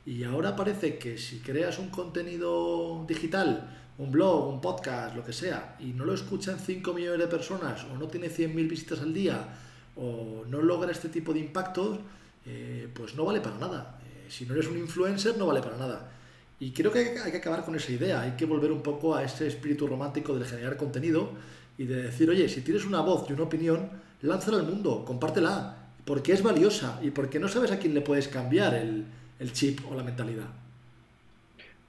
[0.04, 5.32] Y ahora parece que si creas un contenido digital, un blog, un podcast, lo que
[5.32, 9.14] sea, y no lo escuchan 5 millones de personas o no tiene 100.000 visitas al
[9.14, 9.46] día
[9.94, 12.00] o no logra este tipo de impactos,
[12.46, 14.00] eh, pues no vale para nada.
[14.04, 16.10] Eh, si no eres un influencer, no vale para nada.
[16.58, 19.22] Y creo que hay que acabar con esa idea, hay que volver un poco a
[19.24, 21.30] ese espíritu romántico de generar contenido
[21.76, 23.90] y de decir, oye, si tienes una voz y una opinión,
[24.22, 28.28] lánzala al mundo, compártela, porque es valiosa y porque no sabes a quién le puedes
[28.28, 29.04] cambiar el,
[29.38, 30.48] el chip o la mentalidad.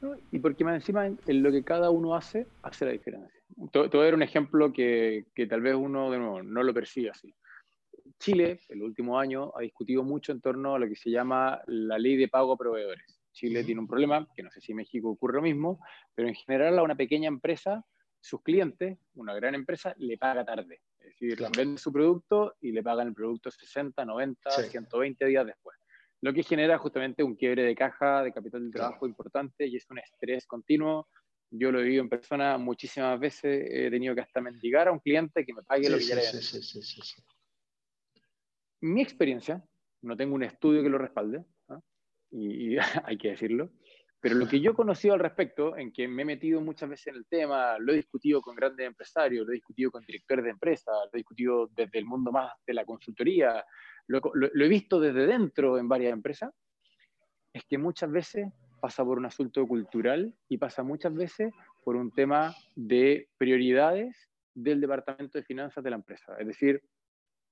[0.02, 0.16] ¿No?
[0.32, 3.42] Y porque más encima en lo que cada uno hace, hace la diferencia.
[3.72, 6.64] Te, te voy a dar un ejemplo que, que, tal vez uno de nuevo no
[6.64, 7.34] lo percibe así.
[8.20, 11.98] Chile, el último año, ha discutido mucho en torno a lo que se llama la
[11.98, 13.20] ley de pago a proveedores.
[13.32, 13.66] Chile uh -huh.
[13.66, 15.80] tiene un problema, que no sé si en México ocurre lo mismo,
[16.16, 17.84] pero en general a una pequeña empresa,
[18.20, 20.82] sus clientes, una gran empresa, le paga tarde.
[21.14, 21.54] Es decir, claro.
[21.56, 24.64] vende su producto y le pagan el producto 60, 90, sí.
[24.70, 25.78] 120 días después
[26.24, 29.10] lo que genera justamente un quiebre de caja, de capital de trabajo claro.
[29.10, 31.10] importante y es un estrés continuo.
[31.52, 35.00] Yo lo he vivido en persona muchísimas veces, he tenido que hasta mendigar a un
[35.00, 37.22] cliente que me pague sí, lo que le sí,
[38.80, 39.62] Mi experiencia,
[40.02, 41.44] no tengo un estudio que lo respalde,
[42.32, 43.70] y, hay que decirlo,
[44.24, 47.08] pero lo que yo he conocido al respecto, en que me he metido muchas veces
[47.08, 50.52] en el tema, lo he discutido con grandes empresarios, lo he discutido con directores de
[50.52, 53.66] empresas, lo he discutido desde el mundo más de la consultoría,
[54.08, 56.54] lo, he visto desde dentro en varias empresas,
[57.52, 58.48] es que muchas veces
[58.80, 61.52] pasa por un asunto cultural y pasa muchas veces
[61.84, 66.34] por un tema de prioridades del departamento de finanzas de la empresa.
[66.40, 66.82] Es decir,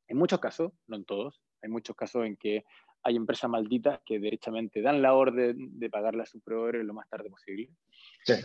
[0.08, 2.64] en muchos casos, no en todos, hay muchos casos en que
[3.04, 7.10] hay empresas malditas que derechamente dan la orden de pagarle a sus proveedores lo más
[7.10, 7.70] tarde posible.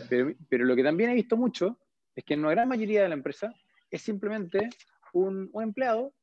[0.09, 1.79] Pero, lo que también he visto mucho
[2.15, 3.53] es que en una gran mayoría de la empresa
[3.89, 4.69] es simplemente
[5.13, 6.13] un, un empleado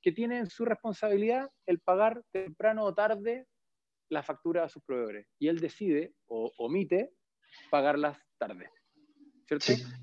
[0.00, 3.46] que tiene en su responsabilidad el pagar temprano o tarde
[4.08, 5.26] la factura a sus proveedores.
[5.38, 7.12] Y él decide o omite
[7.70, 8.70] pagarlas tarde.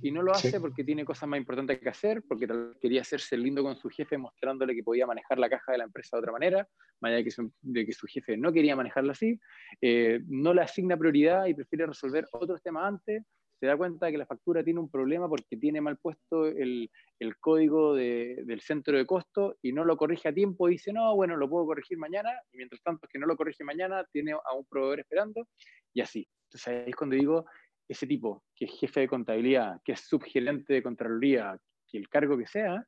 [0.02, 2.48] Y no lo hace porque tiene cosas más importantes que hacer, porque
[2.82, 6.18] quería hacerse lindo con su jefe mostrándole que podía manejar la caja de la empresa
[6.18, 6.68] de otra manera,
[7.02, 9.40] más allá de que su, de que su jefe no quería manejarla así,
[9.82, 13.24] eh, no le asigna prioridad y prefiere resolver otros temas antes,
[13.60, 16.92] se da cuenta de que la factura tiene un problema porque tiene mal puesto el,
[17.20, 20.70] el código de, del centro de costo y no lo corrige a tiempo.
[20.70, 23.64] Y dice, no, bueno, lo puedo corregir mañana, y mientras tanto que no lo corrige
[23.64, 25.48] mañana, tiene a un proveedor esperando,
[25.94, 26.28] y así.
[26.48, 27.46] Entonces ahí es cuando digo,
[27.88, 31.58] ese tipo, que es jefe de contabilidad, que es subgerente de Contraloría,
[31.88, 32.86] que el cargo que sea,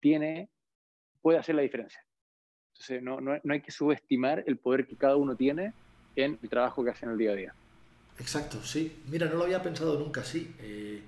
[0.00, 0.50] tiene,
[1.22, 2.04] puede hacer la diferencia.
[2.74, 5.72] Entonces, no, no, no, hay que subestimar el poder que cada uno tiene
[6.16, 7.54] en el trabajo que hace en el día a día.
[8.18, 9.02] Exacto, sí.
[9.08, 10.54] Mira, no lo había pensado nunca así.
[10.60, 11.00] Eh,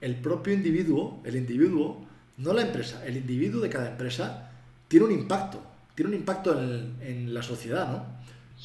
[0.00, 2.04] el propio individuo, el individuo,
[2.38, 4.50] no la empresa, el individuo de cada empresa
[4.88, 5.62] tiene un impacto,
[5.94, 8.20] tiene un impacto en, en la sociedad, ¿no?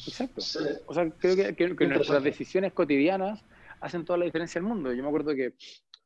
[0.06, 0.40] Exacto.
[0.86, 3.42] O sea, creo que, que, que nuestras decisiones cotidianas
[3.80, 4.92] hacen toda la diferencia del mundo.
[4.92, 5.54] Yo me acuerdo que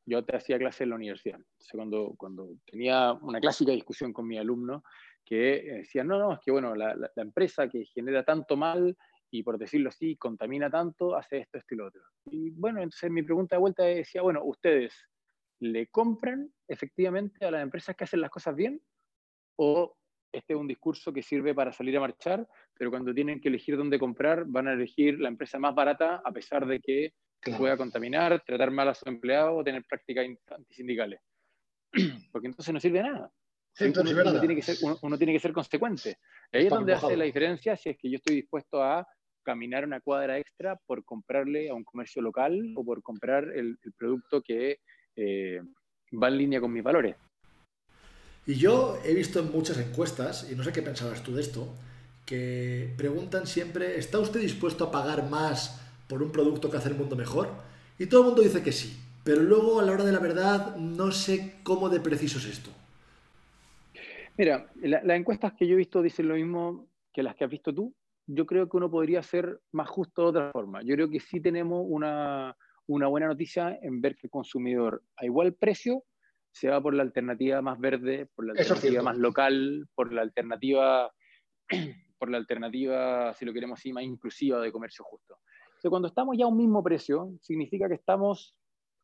[0.07, 1.37] yo te hacía clase en la universidad.
[1.37, 4.83] Entonces, cuando, cuando tenía una clásica discusión con mi alumno,
[5.25, 8.97] que decía, no, no, es que bueno, la, empresa que genera tanto mal
[9.31, 12.03] y por decirlo así, contamina tanto, hace esto, esto y lo otro.
[12.27, 14.93] Y bueno, entonces mi pregunta de vuelta decía, bueno, ¿ustedes
[15.61, 18.83] le compran efectivamente a las empresas que hacen las cosas bien?
[19.57, 19.97] ¿O
[20.33, 23.77] este es un discurso que sirve para salir a marchar, pero cuando tienen que elegir
[23.77, 27.15] dónde comprar, van a elegir la empresa más barata a pesar de que
[27.57, 31.21] pueda contaminar, tratar mal a su empleado o tener prácticas antisindicales.
[32.33, 33.33] Porque entonces no sirve de nada.
[33.81, 36.19] uno, tiene que ser, uno, tiene que ser, consecuente.
[36.53, 39.07] Ahí es donde hace la diferencia si es que yo estoy dispuesto a
[39.43, 43.93] caminar una cuadra extra por comprarle a un comercio local o por comprar el, el
[43.97, 44.81] producto que
[45.17, 45.61] eh,
[46.13, 47.17] va en línea con mis valores.
[48.47, 51.69] Y yo he visto en muchas encuestas, y no sé qué pensabas tú de esto,
[52.27, 56.97] que preguntan siempre, ¿está usted dispuesto a pagar más por un producto que hace el
[56.97, 57.49] mundo mejor?
[57.99, 60.77] Y todo el mundo dice que sí, pero luego a la hora de la verdad
[60.77, 62.71] no sé cómo de preciso es esto.
[64.37, 67.75] Mira, las encuestas que yo he visto dicen lo mismo que las que has visto
[67.75, 67.95] tú.
[68.27, 70.83] Yo creo que uno podría ser más justo de otra forma.
[70.83, 72.57] Yo creo que sí tenemos una,
[72.87, 76.05] una buena noticia en ver que el consumidor a igual precio
[76.53, 81.13] se va por la alternativa más verde, por la alternativa más local, por la alternativa,
[82.19, 85.39] por la alternativa, si lo queremos así, más inclusiva de comercio justo.
[85.81, 88.55] Entonces, cuando estamos ya a un mismo precio, significa que estamos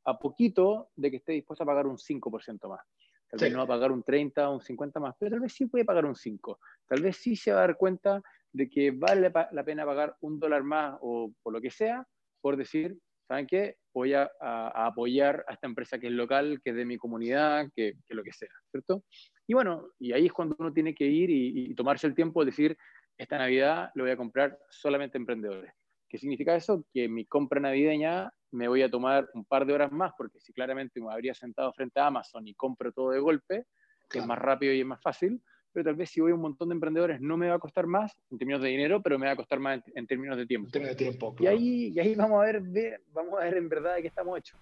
[0.05, 2.85] a poquito de que esté dispuesto a pagar un 5% más.
[3.31, 5.55] Tal vez no va a pagar un 30 o un 50 más, pero tal vez
[5.55, 6.61] sí puede pagar un 5.
[6.87, 8.23] Tal vez sí se va a dar cuenta
[8.53, 12.07] de que vale la pena pagar un dólar más o por lo que sea,
[12.43, 12.95] por decir,
[13.27, 13.77] ¿saben qué?
[13.95, 17.71] Voy a, a, apoyar a esta empresa que es local, que es de mi comunidad,
[17.75, 19.03] que, que, lo que sea, ¿cierto?
[19.47, 22.41] Y bueno, y ahí es cuando uno tiene que ir y, y tomarse el tiempo
[22.41, 22.77] de decir,
[23.17, 25.73] esta Navidad lo voy a comprar solamente emprendedores.
[26.09, 26.85] ¿Qué significa eso?
[26.93, 30.53] Que mi compra navideña me voy a tomar un par de horas más, porque si
[30.53, 33.67] claramente me habría sentado frente a Amazon y compro todo de golpe,
[34.09, 35.43] que es más rápido y es más fácil,
[35.73, 37.87] pero tal vez si voy a un montón de emprendedores no me va a costar
[37.87, 40.47] más en términos de dinero, pero me va a costar más en, en términos de
[40.47, 40.69] tiempo.
[40.69, 41.55] En términos de tiempo claro.
[41.55, 44.09] y, ahí, y ahí vamos a ver, ver, vamos a ver en verdad de qué
[44.09, 44.59] estamos hechos.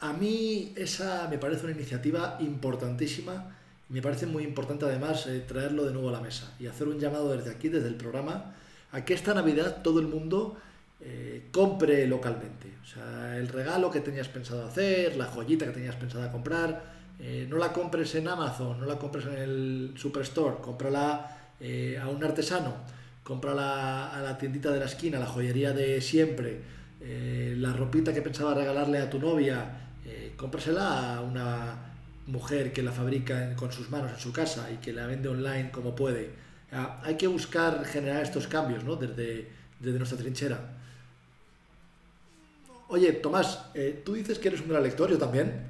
[0.00, 3.56] A mí esa me parece una iniciativa importantísima.
[3.88, 6.98] Me parece muy importante además eh, traerlo de nuevo a la mesa y hacer un
[6.98, 8.54] llamado desde aquí, desde el programa,
[8.90, 10.58] a que esta Navidad todo el mundo
[11.04, 12.68] eh, compre localmente.
[12.80, 16.80] O sea, el regalo que tenías pensado hacer, la joyita que tenías pensado comprar,
[17.18, 22.08] eh, no la compres en Amazon, no la compres en el Superstore, cómprala eh, a
[22.08, 22.74] un artesano,
[23.24, 28.54] cómprala a la tiendita de la esquina, la joyería de siempre, la ropita que pensaba
[28.54, 29.90] regalarle a tu novia,
[30.36, 31.76] cómprasela a una
[32.28, 35.72] mujer que la fabrica con sus manos en su casa y que la vende online
[35.72, 36.30] como puede.
[36.70, 38.94] hay que buscar generar estos cambios ¿no?
[38.94, 39.48] desde
[39.80, 40.81] nuestra trinchera.
[42.92, 43.72] Oye, Tomás,
[44.04, 45.66] tú dices que eres un gran lector, yo también.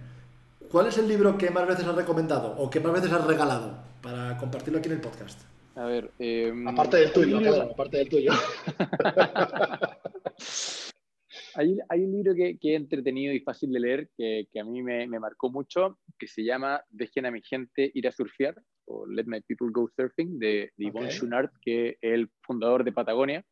[0.68, 3.78] ¿Cuál es el libro que más veces has recomendado o que más veces has regalado
[4.02, 5.40] para compartirlo aquí en el podcast?
[5.76, 6.10] A ver.
[6.18, 7.62] Eh, aparte del tuyo, libro...
[7.62, 8.32] aparte del tuyo.
[11.54, 14.64] hay, hay, un libro que, que, es entretenido y fácil de leer, que, que a
[14.64, 18.60] mí me, me, marcó mucho, que se llama Dejen a mi gente ir a surfear,
[18.86, 21.16] o Let My People Go Surfing, de, de Yvon okay.
[21.16, 23.44] Chouinard, que es el fundador de Patagonia,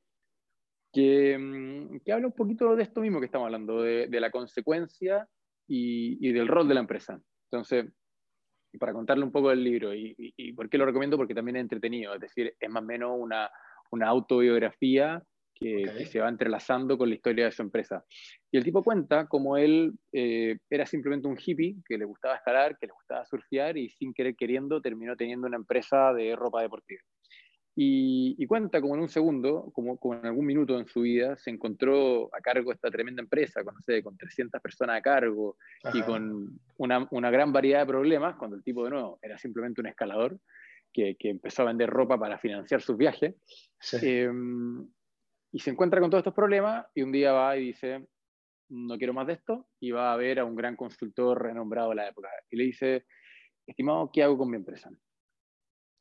[0.93, 4.31] que, mm, que, habla un poquito de esto mismo que estamos hablando, de, de la
[4.31, 5.29] consecuencia
[5.67, 7.21] y, y, del rol de la empresa.
[7.51, 7.87] Entonces,
[8.79, 11.57] para contarle un poco del libro, y, y, y, por qué lo recomiendo, porque también
[11.57, 13.51] es entretenido, es decir, es más o menos una,
[13.91, 15.23] una autobiografía
[15.55, 15.99] que, okay.
[15.99, 18.05] que, se va entrelazando con la historia de su empresa.
[18.51, 22.79] Y el tipo cuenta como él eh, era simplemente un hippie que le gustaba escalar,
[22.79, 27.03] que le gustaba surfear y sin querer queriendo terminó teniendo una empresa de ropa deportiva.
[27.77, 31.37] Y, y, cuenta como en un segundo, como, como, en algún minuto en su vida,
[31.39, 35.03] se encontró a cargo de esta tremenda empresa, con, no sé, con 300 personas a
[35.03, 35.97] cargo Ajá.
[35.97, 39.81] y con una, una, gran variedad de problemas, cuando el tipo de nuevo era simplemente
[39.81, 40.39] un escalador
[40.93, 43.37] que, que empezó a vender ropa para financiar sus viajes.
[43.79, 43.99] Sí.
[44.03, 44.31] Eh,
[45.53, 48.07] y se encuentra con todos estos problemas y un día va y dice,
[48.69, 51.97] no quiero más de esto, y va a ver a un gran consultor renombrado de
[51.97, 52.29] la época.
[52.51, 53.07] Y le dice,
[53.67, 54.91] estimado, ¿qué hago con mi empresa?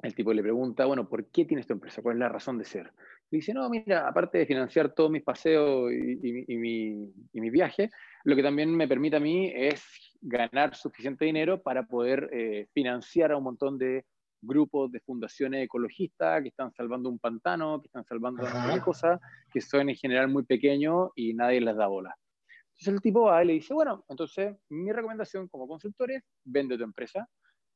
[0.01, 2.01] El tipo le pregunta, bueno, ¿por qué tienes tu empresa?
[2.01, 2.93] ¿Cuál es la razón de ser?
[3.29, 7.41] Y dice, no, mira, aparte de financiar todos mis paseos y, y, y, mi, y
[7.41, 7.89] mi viaje,
[8.23, 9.83] lo que también me permite a mí es
[10.21, 14.05] ganar suficiente dinero para poder eh, financiar a un montón de
[14.41, 19.19] grupos de fundaciones ecologistas que están salvando un pantano, que están salvando una cosa,
[19.51, 22.15] que son en general muy pequeños y nadie les da bola.
[22.71, 26.77] Entonces el tipo va y le dice, bueno, entonces mi recomendación como consultor es, vende
[26.77, 27.27] tu empresa,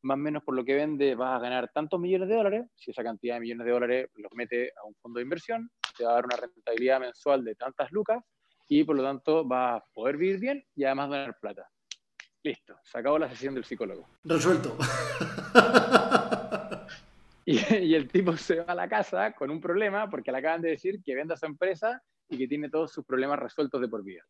[0.04, 2.92] más o menos por lo que vende vas a ganar tantos millones de dólares, si
[2.92, 6.12] esa cantidad de millones de dólares los mete a un fondo de inversión, te va
[6.12, 8.24] a dar una rentabilidad mensual de tantas lucas
[8.68, 11.68] y por lo tanto vas a poder vivir bien y además ganar plata.
[12.44, 14.06] Listo, se acabó la sesión del psicólogo.
[14.26, 14.78] Resuelto.
[17.46, 20.62] y, y, el tipo se va a la casa con un problema porque le acaban
[20.62, 24.04] de decir que venda su empresa y que tiene todos sus problemas resueltos de por
[24.04, 24.24] vida.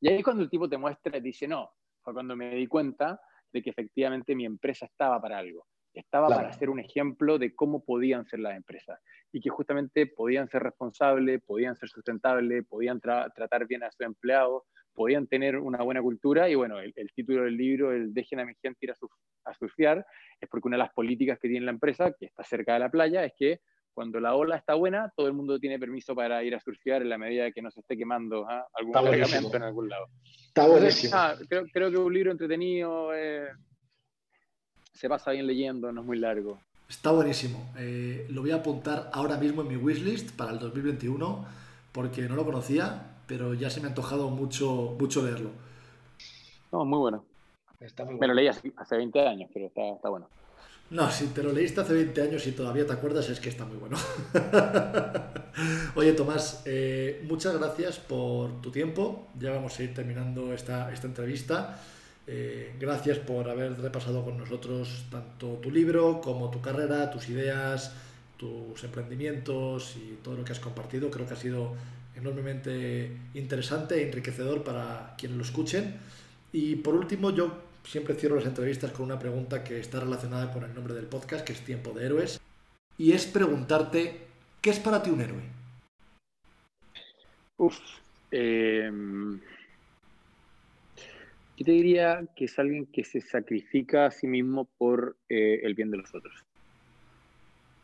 [0.00, 1.70] Y ahí es cuando el tipo te muestra y dice, no,
[2.02, 3.20] fue cuando me di cuenta
[3.52, 5.66] de que efectivamente mi empresa estaba para algo.
[5.94, 6.42] Estaba claro.
[6.42, 9.00] para ser un ejemplo de cómo podían ser las empresas
[9.32, 14.02] y que justamente podían ser responsables, podían ser sustentables, podían tra tratar bien a sus
[14.02, 14.62] empleados,
[14.94, 18.44] podían tener una buena cultura y bueno, el, el título del libro, el Dejen a
[18.44, 19.12] mi gente ir a, surf
[19.44, 20.06] a surfear,
[20.40, 22.90] es porque una de las políticas que tiene la empresa, que está cerca de la
[22.90, 23.60] playa, es que
[23.98, 27.08] cuando la ola está buena, todo el mundo tiene permiso para ir a surfear en
[27.08, 28.62] la medida que no se esté quemando ¿eh?
[28.74, 30.06] algún cargamento en algún lado.
[30.22, 31.16] Está buenísimo.
[31.16, 33.48] Entonces, ah, creo, creo, que un libro entretenido, eh,
[34.92, 36.60] se pasa bien leyendo, no es muy largo.
[36.88, 37.72] Está buenísimo.
[37.76, 41.44] Eh, lo voy a apuntar ahora mismo en mi wishlist para el 2021,
[41.90, 45.50] porque no lo conocía, pero ya se me ha antojado mucho, mucho leerlo.
[46.70, 47.24] No, muy bueno.
[47.80, 48.20] Está muy bueno.
[48.20, 50.28] Me lo leí hace, hace 20 años, pero está, está bueno.
[50.90, 53.66] No, si te lo leíste hace 20 años y todavía te acuerdas, es que está
[53.66, 53.98] muy bueno.
[55.96, 59.28] Oye, Tomás, eh, muchas gracias por tu tiempo.
[59.38, 61.78] Ya vamos a ir terminando esta, esta entrevista.
[62.26, 67.92] Eh, gracias por haber repasado con nosotros tanto tu libro como tu carrera, tus ideas,
[68.38, 71.10] tus emprendimientos y todo lo que has compartido.
[71.10, 71.74] Creo que ha sido
[72.16, 75.96] enormemente interesante e enriquecedor para quienes lo escuchen.
[76.50, 80.62] Y por último, yo siempre cierro las entrevistas con una pregunta que está relacionada con
[80.62, 82.40] el nombre del podcast, que es Tiempo de Héroes.
[82.98, 84.26] Y es preguntarte,
[84.60, 85.42] ¿qué es para ti un héroe?
[87.56, 87.78] Uf.
[88.30, 88.90] Eh,
[91.56, 95.74] yo te diría que es alguien que se sacrifica a sí mismo por eh, el
[95.74, 96.44] bien de los otros.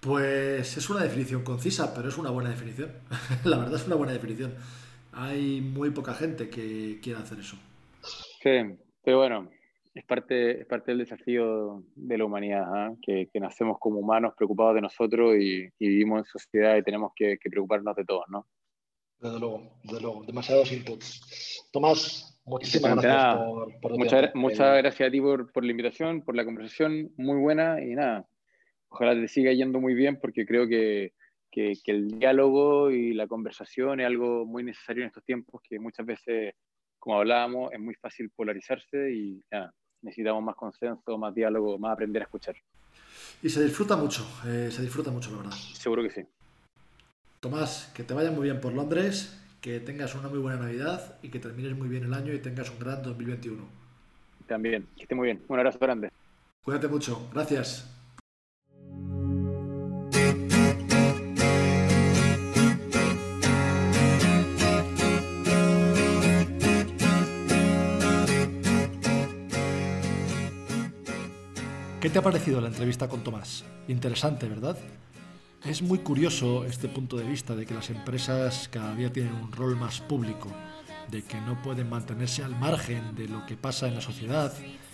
[0.01, 2.93] Pues es una definición concisa, pero es una buena definición.
[3.45, 4.55] La verdad es una buena definición.
[5.13, 7.57] Hay muy poca gente que quiera hacer eso.
[8.43, 9.49] Sí, pero bueno,
[9.95, 12.97] es parte, es parte del desafío de la humanidad, ¿eh?
[13.01, 17.13] que, que, nacemos como humanos preocupados de nosotros y, y vivimos en sociedad y tenemos
[17.15, 18.47] que, que, preocuparnos de todos, ¿no?
[19.21, 21.69] Desde luego, desde luego, demasiados inputs.
[21.73, 26.35] Tomás, muchísimas gracias por, por muchas, muchas gracias a ti por, por la invitación, por
[26.35, 28.27] la conversación, muy buena y nada,
[28.89, 31.13] ojalá te siga yendo muy bien porque creo que,
[31.53, 35.79] que, que, el diálogo y la conversación es algo muy necesario en estos tiempos que
[35.79, 36.55] muchas veces,
[36.99, 39.73] como hablábamos, es muy fácil polarizarse y nada,
[40.05, 42.55] necesitamos más consenso, más diálogo, más aprender a escuchar.
[43.43, 45.53] Y se disfruta mucho, eh, se disfruta mucho, la verdad.
[45.53, 46.23] Seguro que sí.
[47.41, 51.29] Tomás, que te vaya muy bien por Londres, que tengas una muy buena Navidad y
[51.29, 53.63] que termines muy bien el año y tengas un gran 2021.
[54.47, 55.43] También, que esté muy bien.
[55.49, 56.11] Un abrazo grande.
[56.65, 57.29] Cuídate mucho.
[57.33, 57.94] Gracias.
[72.05, 73.65] ¿Qué te ha parecido la entrevista con Tomás?
[73.89, 74.77] Interesante, ¿verdad?
[75.65, 79.51] Es muy curioso este punto de vista de que las empresas cada día tienen un
[79.51, 80.51] rol más público,
[81.11, 84.53] de que no pueden mantenerse al margen de lo que pasa en la sociedad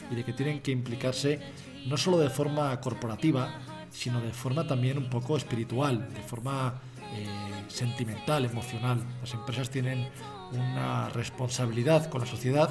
[0.08, 1.40] y de que tienen que implicarse
[1.88, 3.58] no solo de forma corporativa,
[3.90, 6.80] sino de forma también un poco espiritual, de forma
[7.12, 7.26] eh,
[7.66, 9.02] sentimental, emocional.
[9.20, 10.08] Las empresas tienen
[10.52, 12.70] una responsabilidad con la sociedad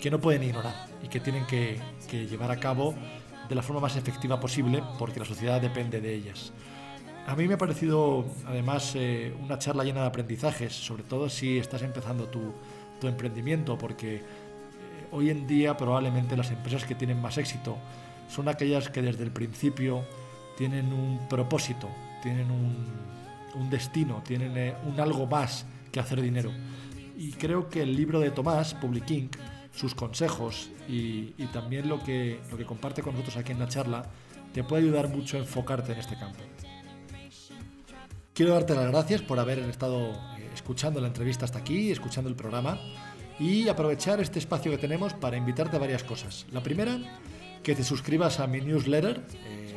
[0.00, 2.94] que no pueden ignorar y que tienen que, llevar a cabo
[3.48, 6.52] de la forma más efectiva posible porque la sociedad depende de ellas.
[7.26, 11.58] A mí me ha parecido además eh, una charla llena de aprendizajes, sobre todo si
[11.58, 12.52] estás empezando tu,
[13.00, 14.22] tu emprendimiento, porque eh,
[15.10, 17.76] hoy en día probablemente las empresas que tienen más éxito
[18.28, 20.04] son aquellas que desde el principio
[20.56, 21.88] tienen un propósito,
[22.22, 26.50] tienen un, destino, tienen eh, un algo más que hacer dinero.
[27.16, 29.36] Y creo que el libro de Tomás, Public Inc.,
[29.76, 34.06] sus consejos y, también lo que, lo que comparte con nosotros aquí en la charla,
[34.52, 36.40] te puede ayudar mucho a enfocarte en este campo.
[38.32, 42.36] Quiero darte las gracias por haber estado eh, escuchando la entrevista hasta aquí, escuchando el
[42.36, 42.78] programa
[43.38, 46.46] y aprovechar este espacio que tenemos para invitarte a varias cosas.
[46.52, 46.96] La primera,
[47.62, 49.76] que te suscribas a mi newsletter, eh,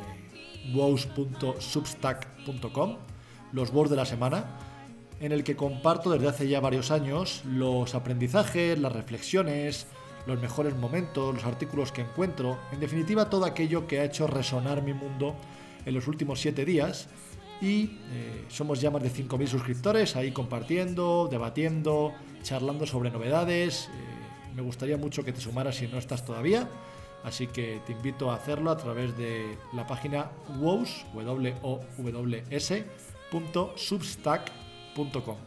[0.74, 2.98] wows.substack.com,
[3.52, 4.46] los words de la semana,
[5.20, 9.88] en el que comparto desde hace ya varios años los aprendizajes, las reflexiones,
[10.26, 14.82] los mejores momentos, los artículos que encuentro, en definitiva todo aquello que ha hecho resonar
[14.82, 15.36] mi mundo
[15.86, 17.08] en los últimos siete días.
[17.62, 23.90] Y eh, somos ya más de 5.000 suscriptores ahí compartiendo, debatiendo, charlando sobre novedades.
[23.90, 26.70] Eh, me gustaría mucho que te sumaras si no estás todavía.
[27.22, 30.32] Así que te invito a hacerlo a través de la página
[34.96, 35.38] wows,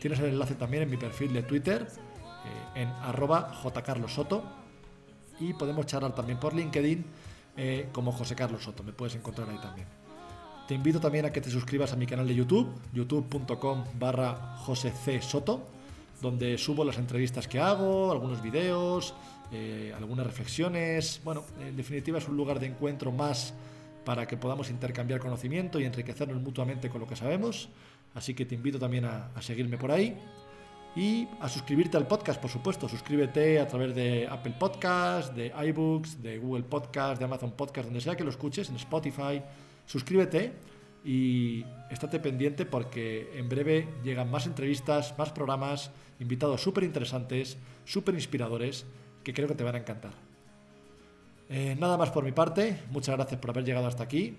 [0.00, 4.42] Tienes el enlace también en mi perfil de Twitter, eh, en arroba jcarlosoto.
[5.40, 7.04] Y podemos charlar también por LinkedIn
[7.56, 8.84] eh, como José Carlos Soto.
[8.84, 9.86] Me puedes encontrar ahí también.
[10.68, 14.92] Te invito también a que te suscribas a mi canal de YouTube, youtube.com barra José
[16.20, 19.14] donde subo las entrevistas que hago, algunos videos,
[19.50, 21.20] eh, algunas reflexiones.
[21.24, 23.54] Bueno, en definitiva es un lugar de encuentro más
[24.04, 27.68] para que podamos intercambiar conocimiento y enriquecernos mutuamente con lo que sabemos.
[28.14, 30.16] Así que te invito también a, seguirme por ahí
[30.96, 32.88] y a suscribirte al podcast, por supuesto.
[32.88, 38.00] Suscríbete a través de Apple Podcasts, de iBooks, de Google Podcasts, de Amazon Podcasts, donde
[38.00, 39.42] sea que lo escuches, en Spotify.
[39.86, 40.52] Suscríbete
[41.04, 48.14] y estate pendiente porque en breve llegan más entrevistas, más programas, invitados súper interesantes, súper
[48.14, 48.84] inspiradores,
[49.22, 50.12] que creo que te van a encantar.
[51.50, 54.36] Eh, nada más por mi parte, muchas gracias por haber llegado hasta aquí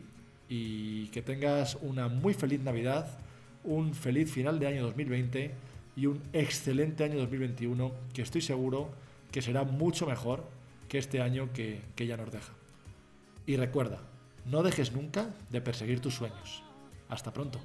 [0.48, 3.18] y que tengas una muy feliz Navidad
[3.64, 5.52] un feliz final de año 2020
[5.96, 8.90] y un excelente año 2021 que estoy seguro
[9.32, 10.44] que será mucho mejor
[10.88, 12.54] que este año que, que ya nos deja.
[13.46, 14.00] Y recuerda,
[14.46, 16.64] no dejes nunca de perseguir tus sueños.
[17.10, 17.60] Hasta pronto.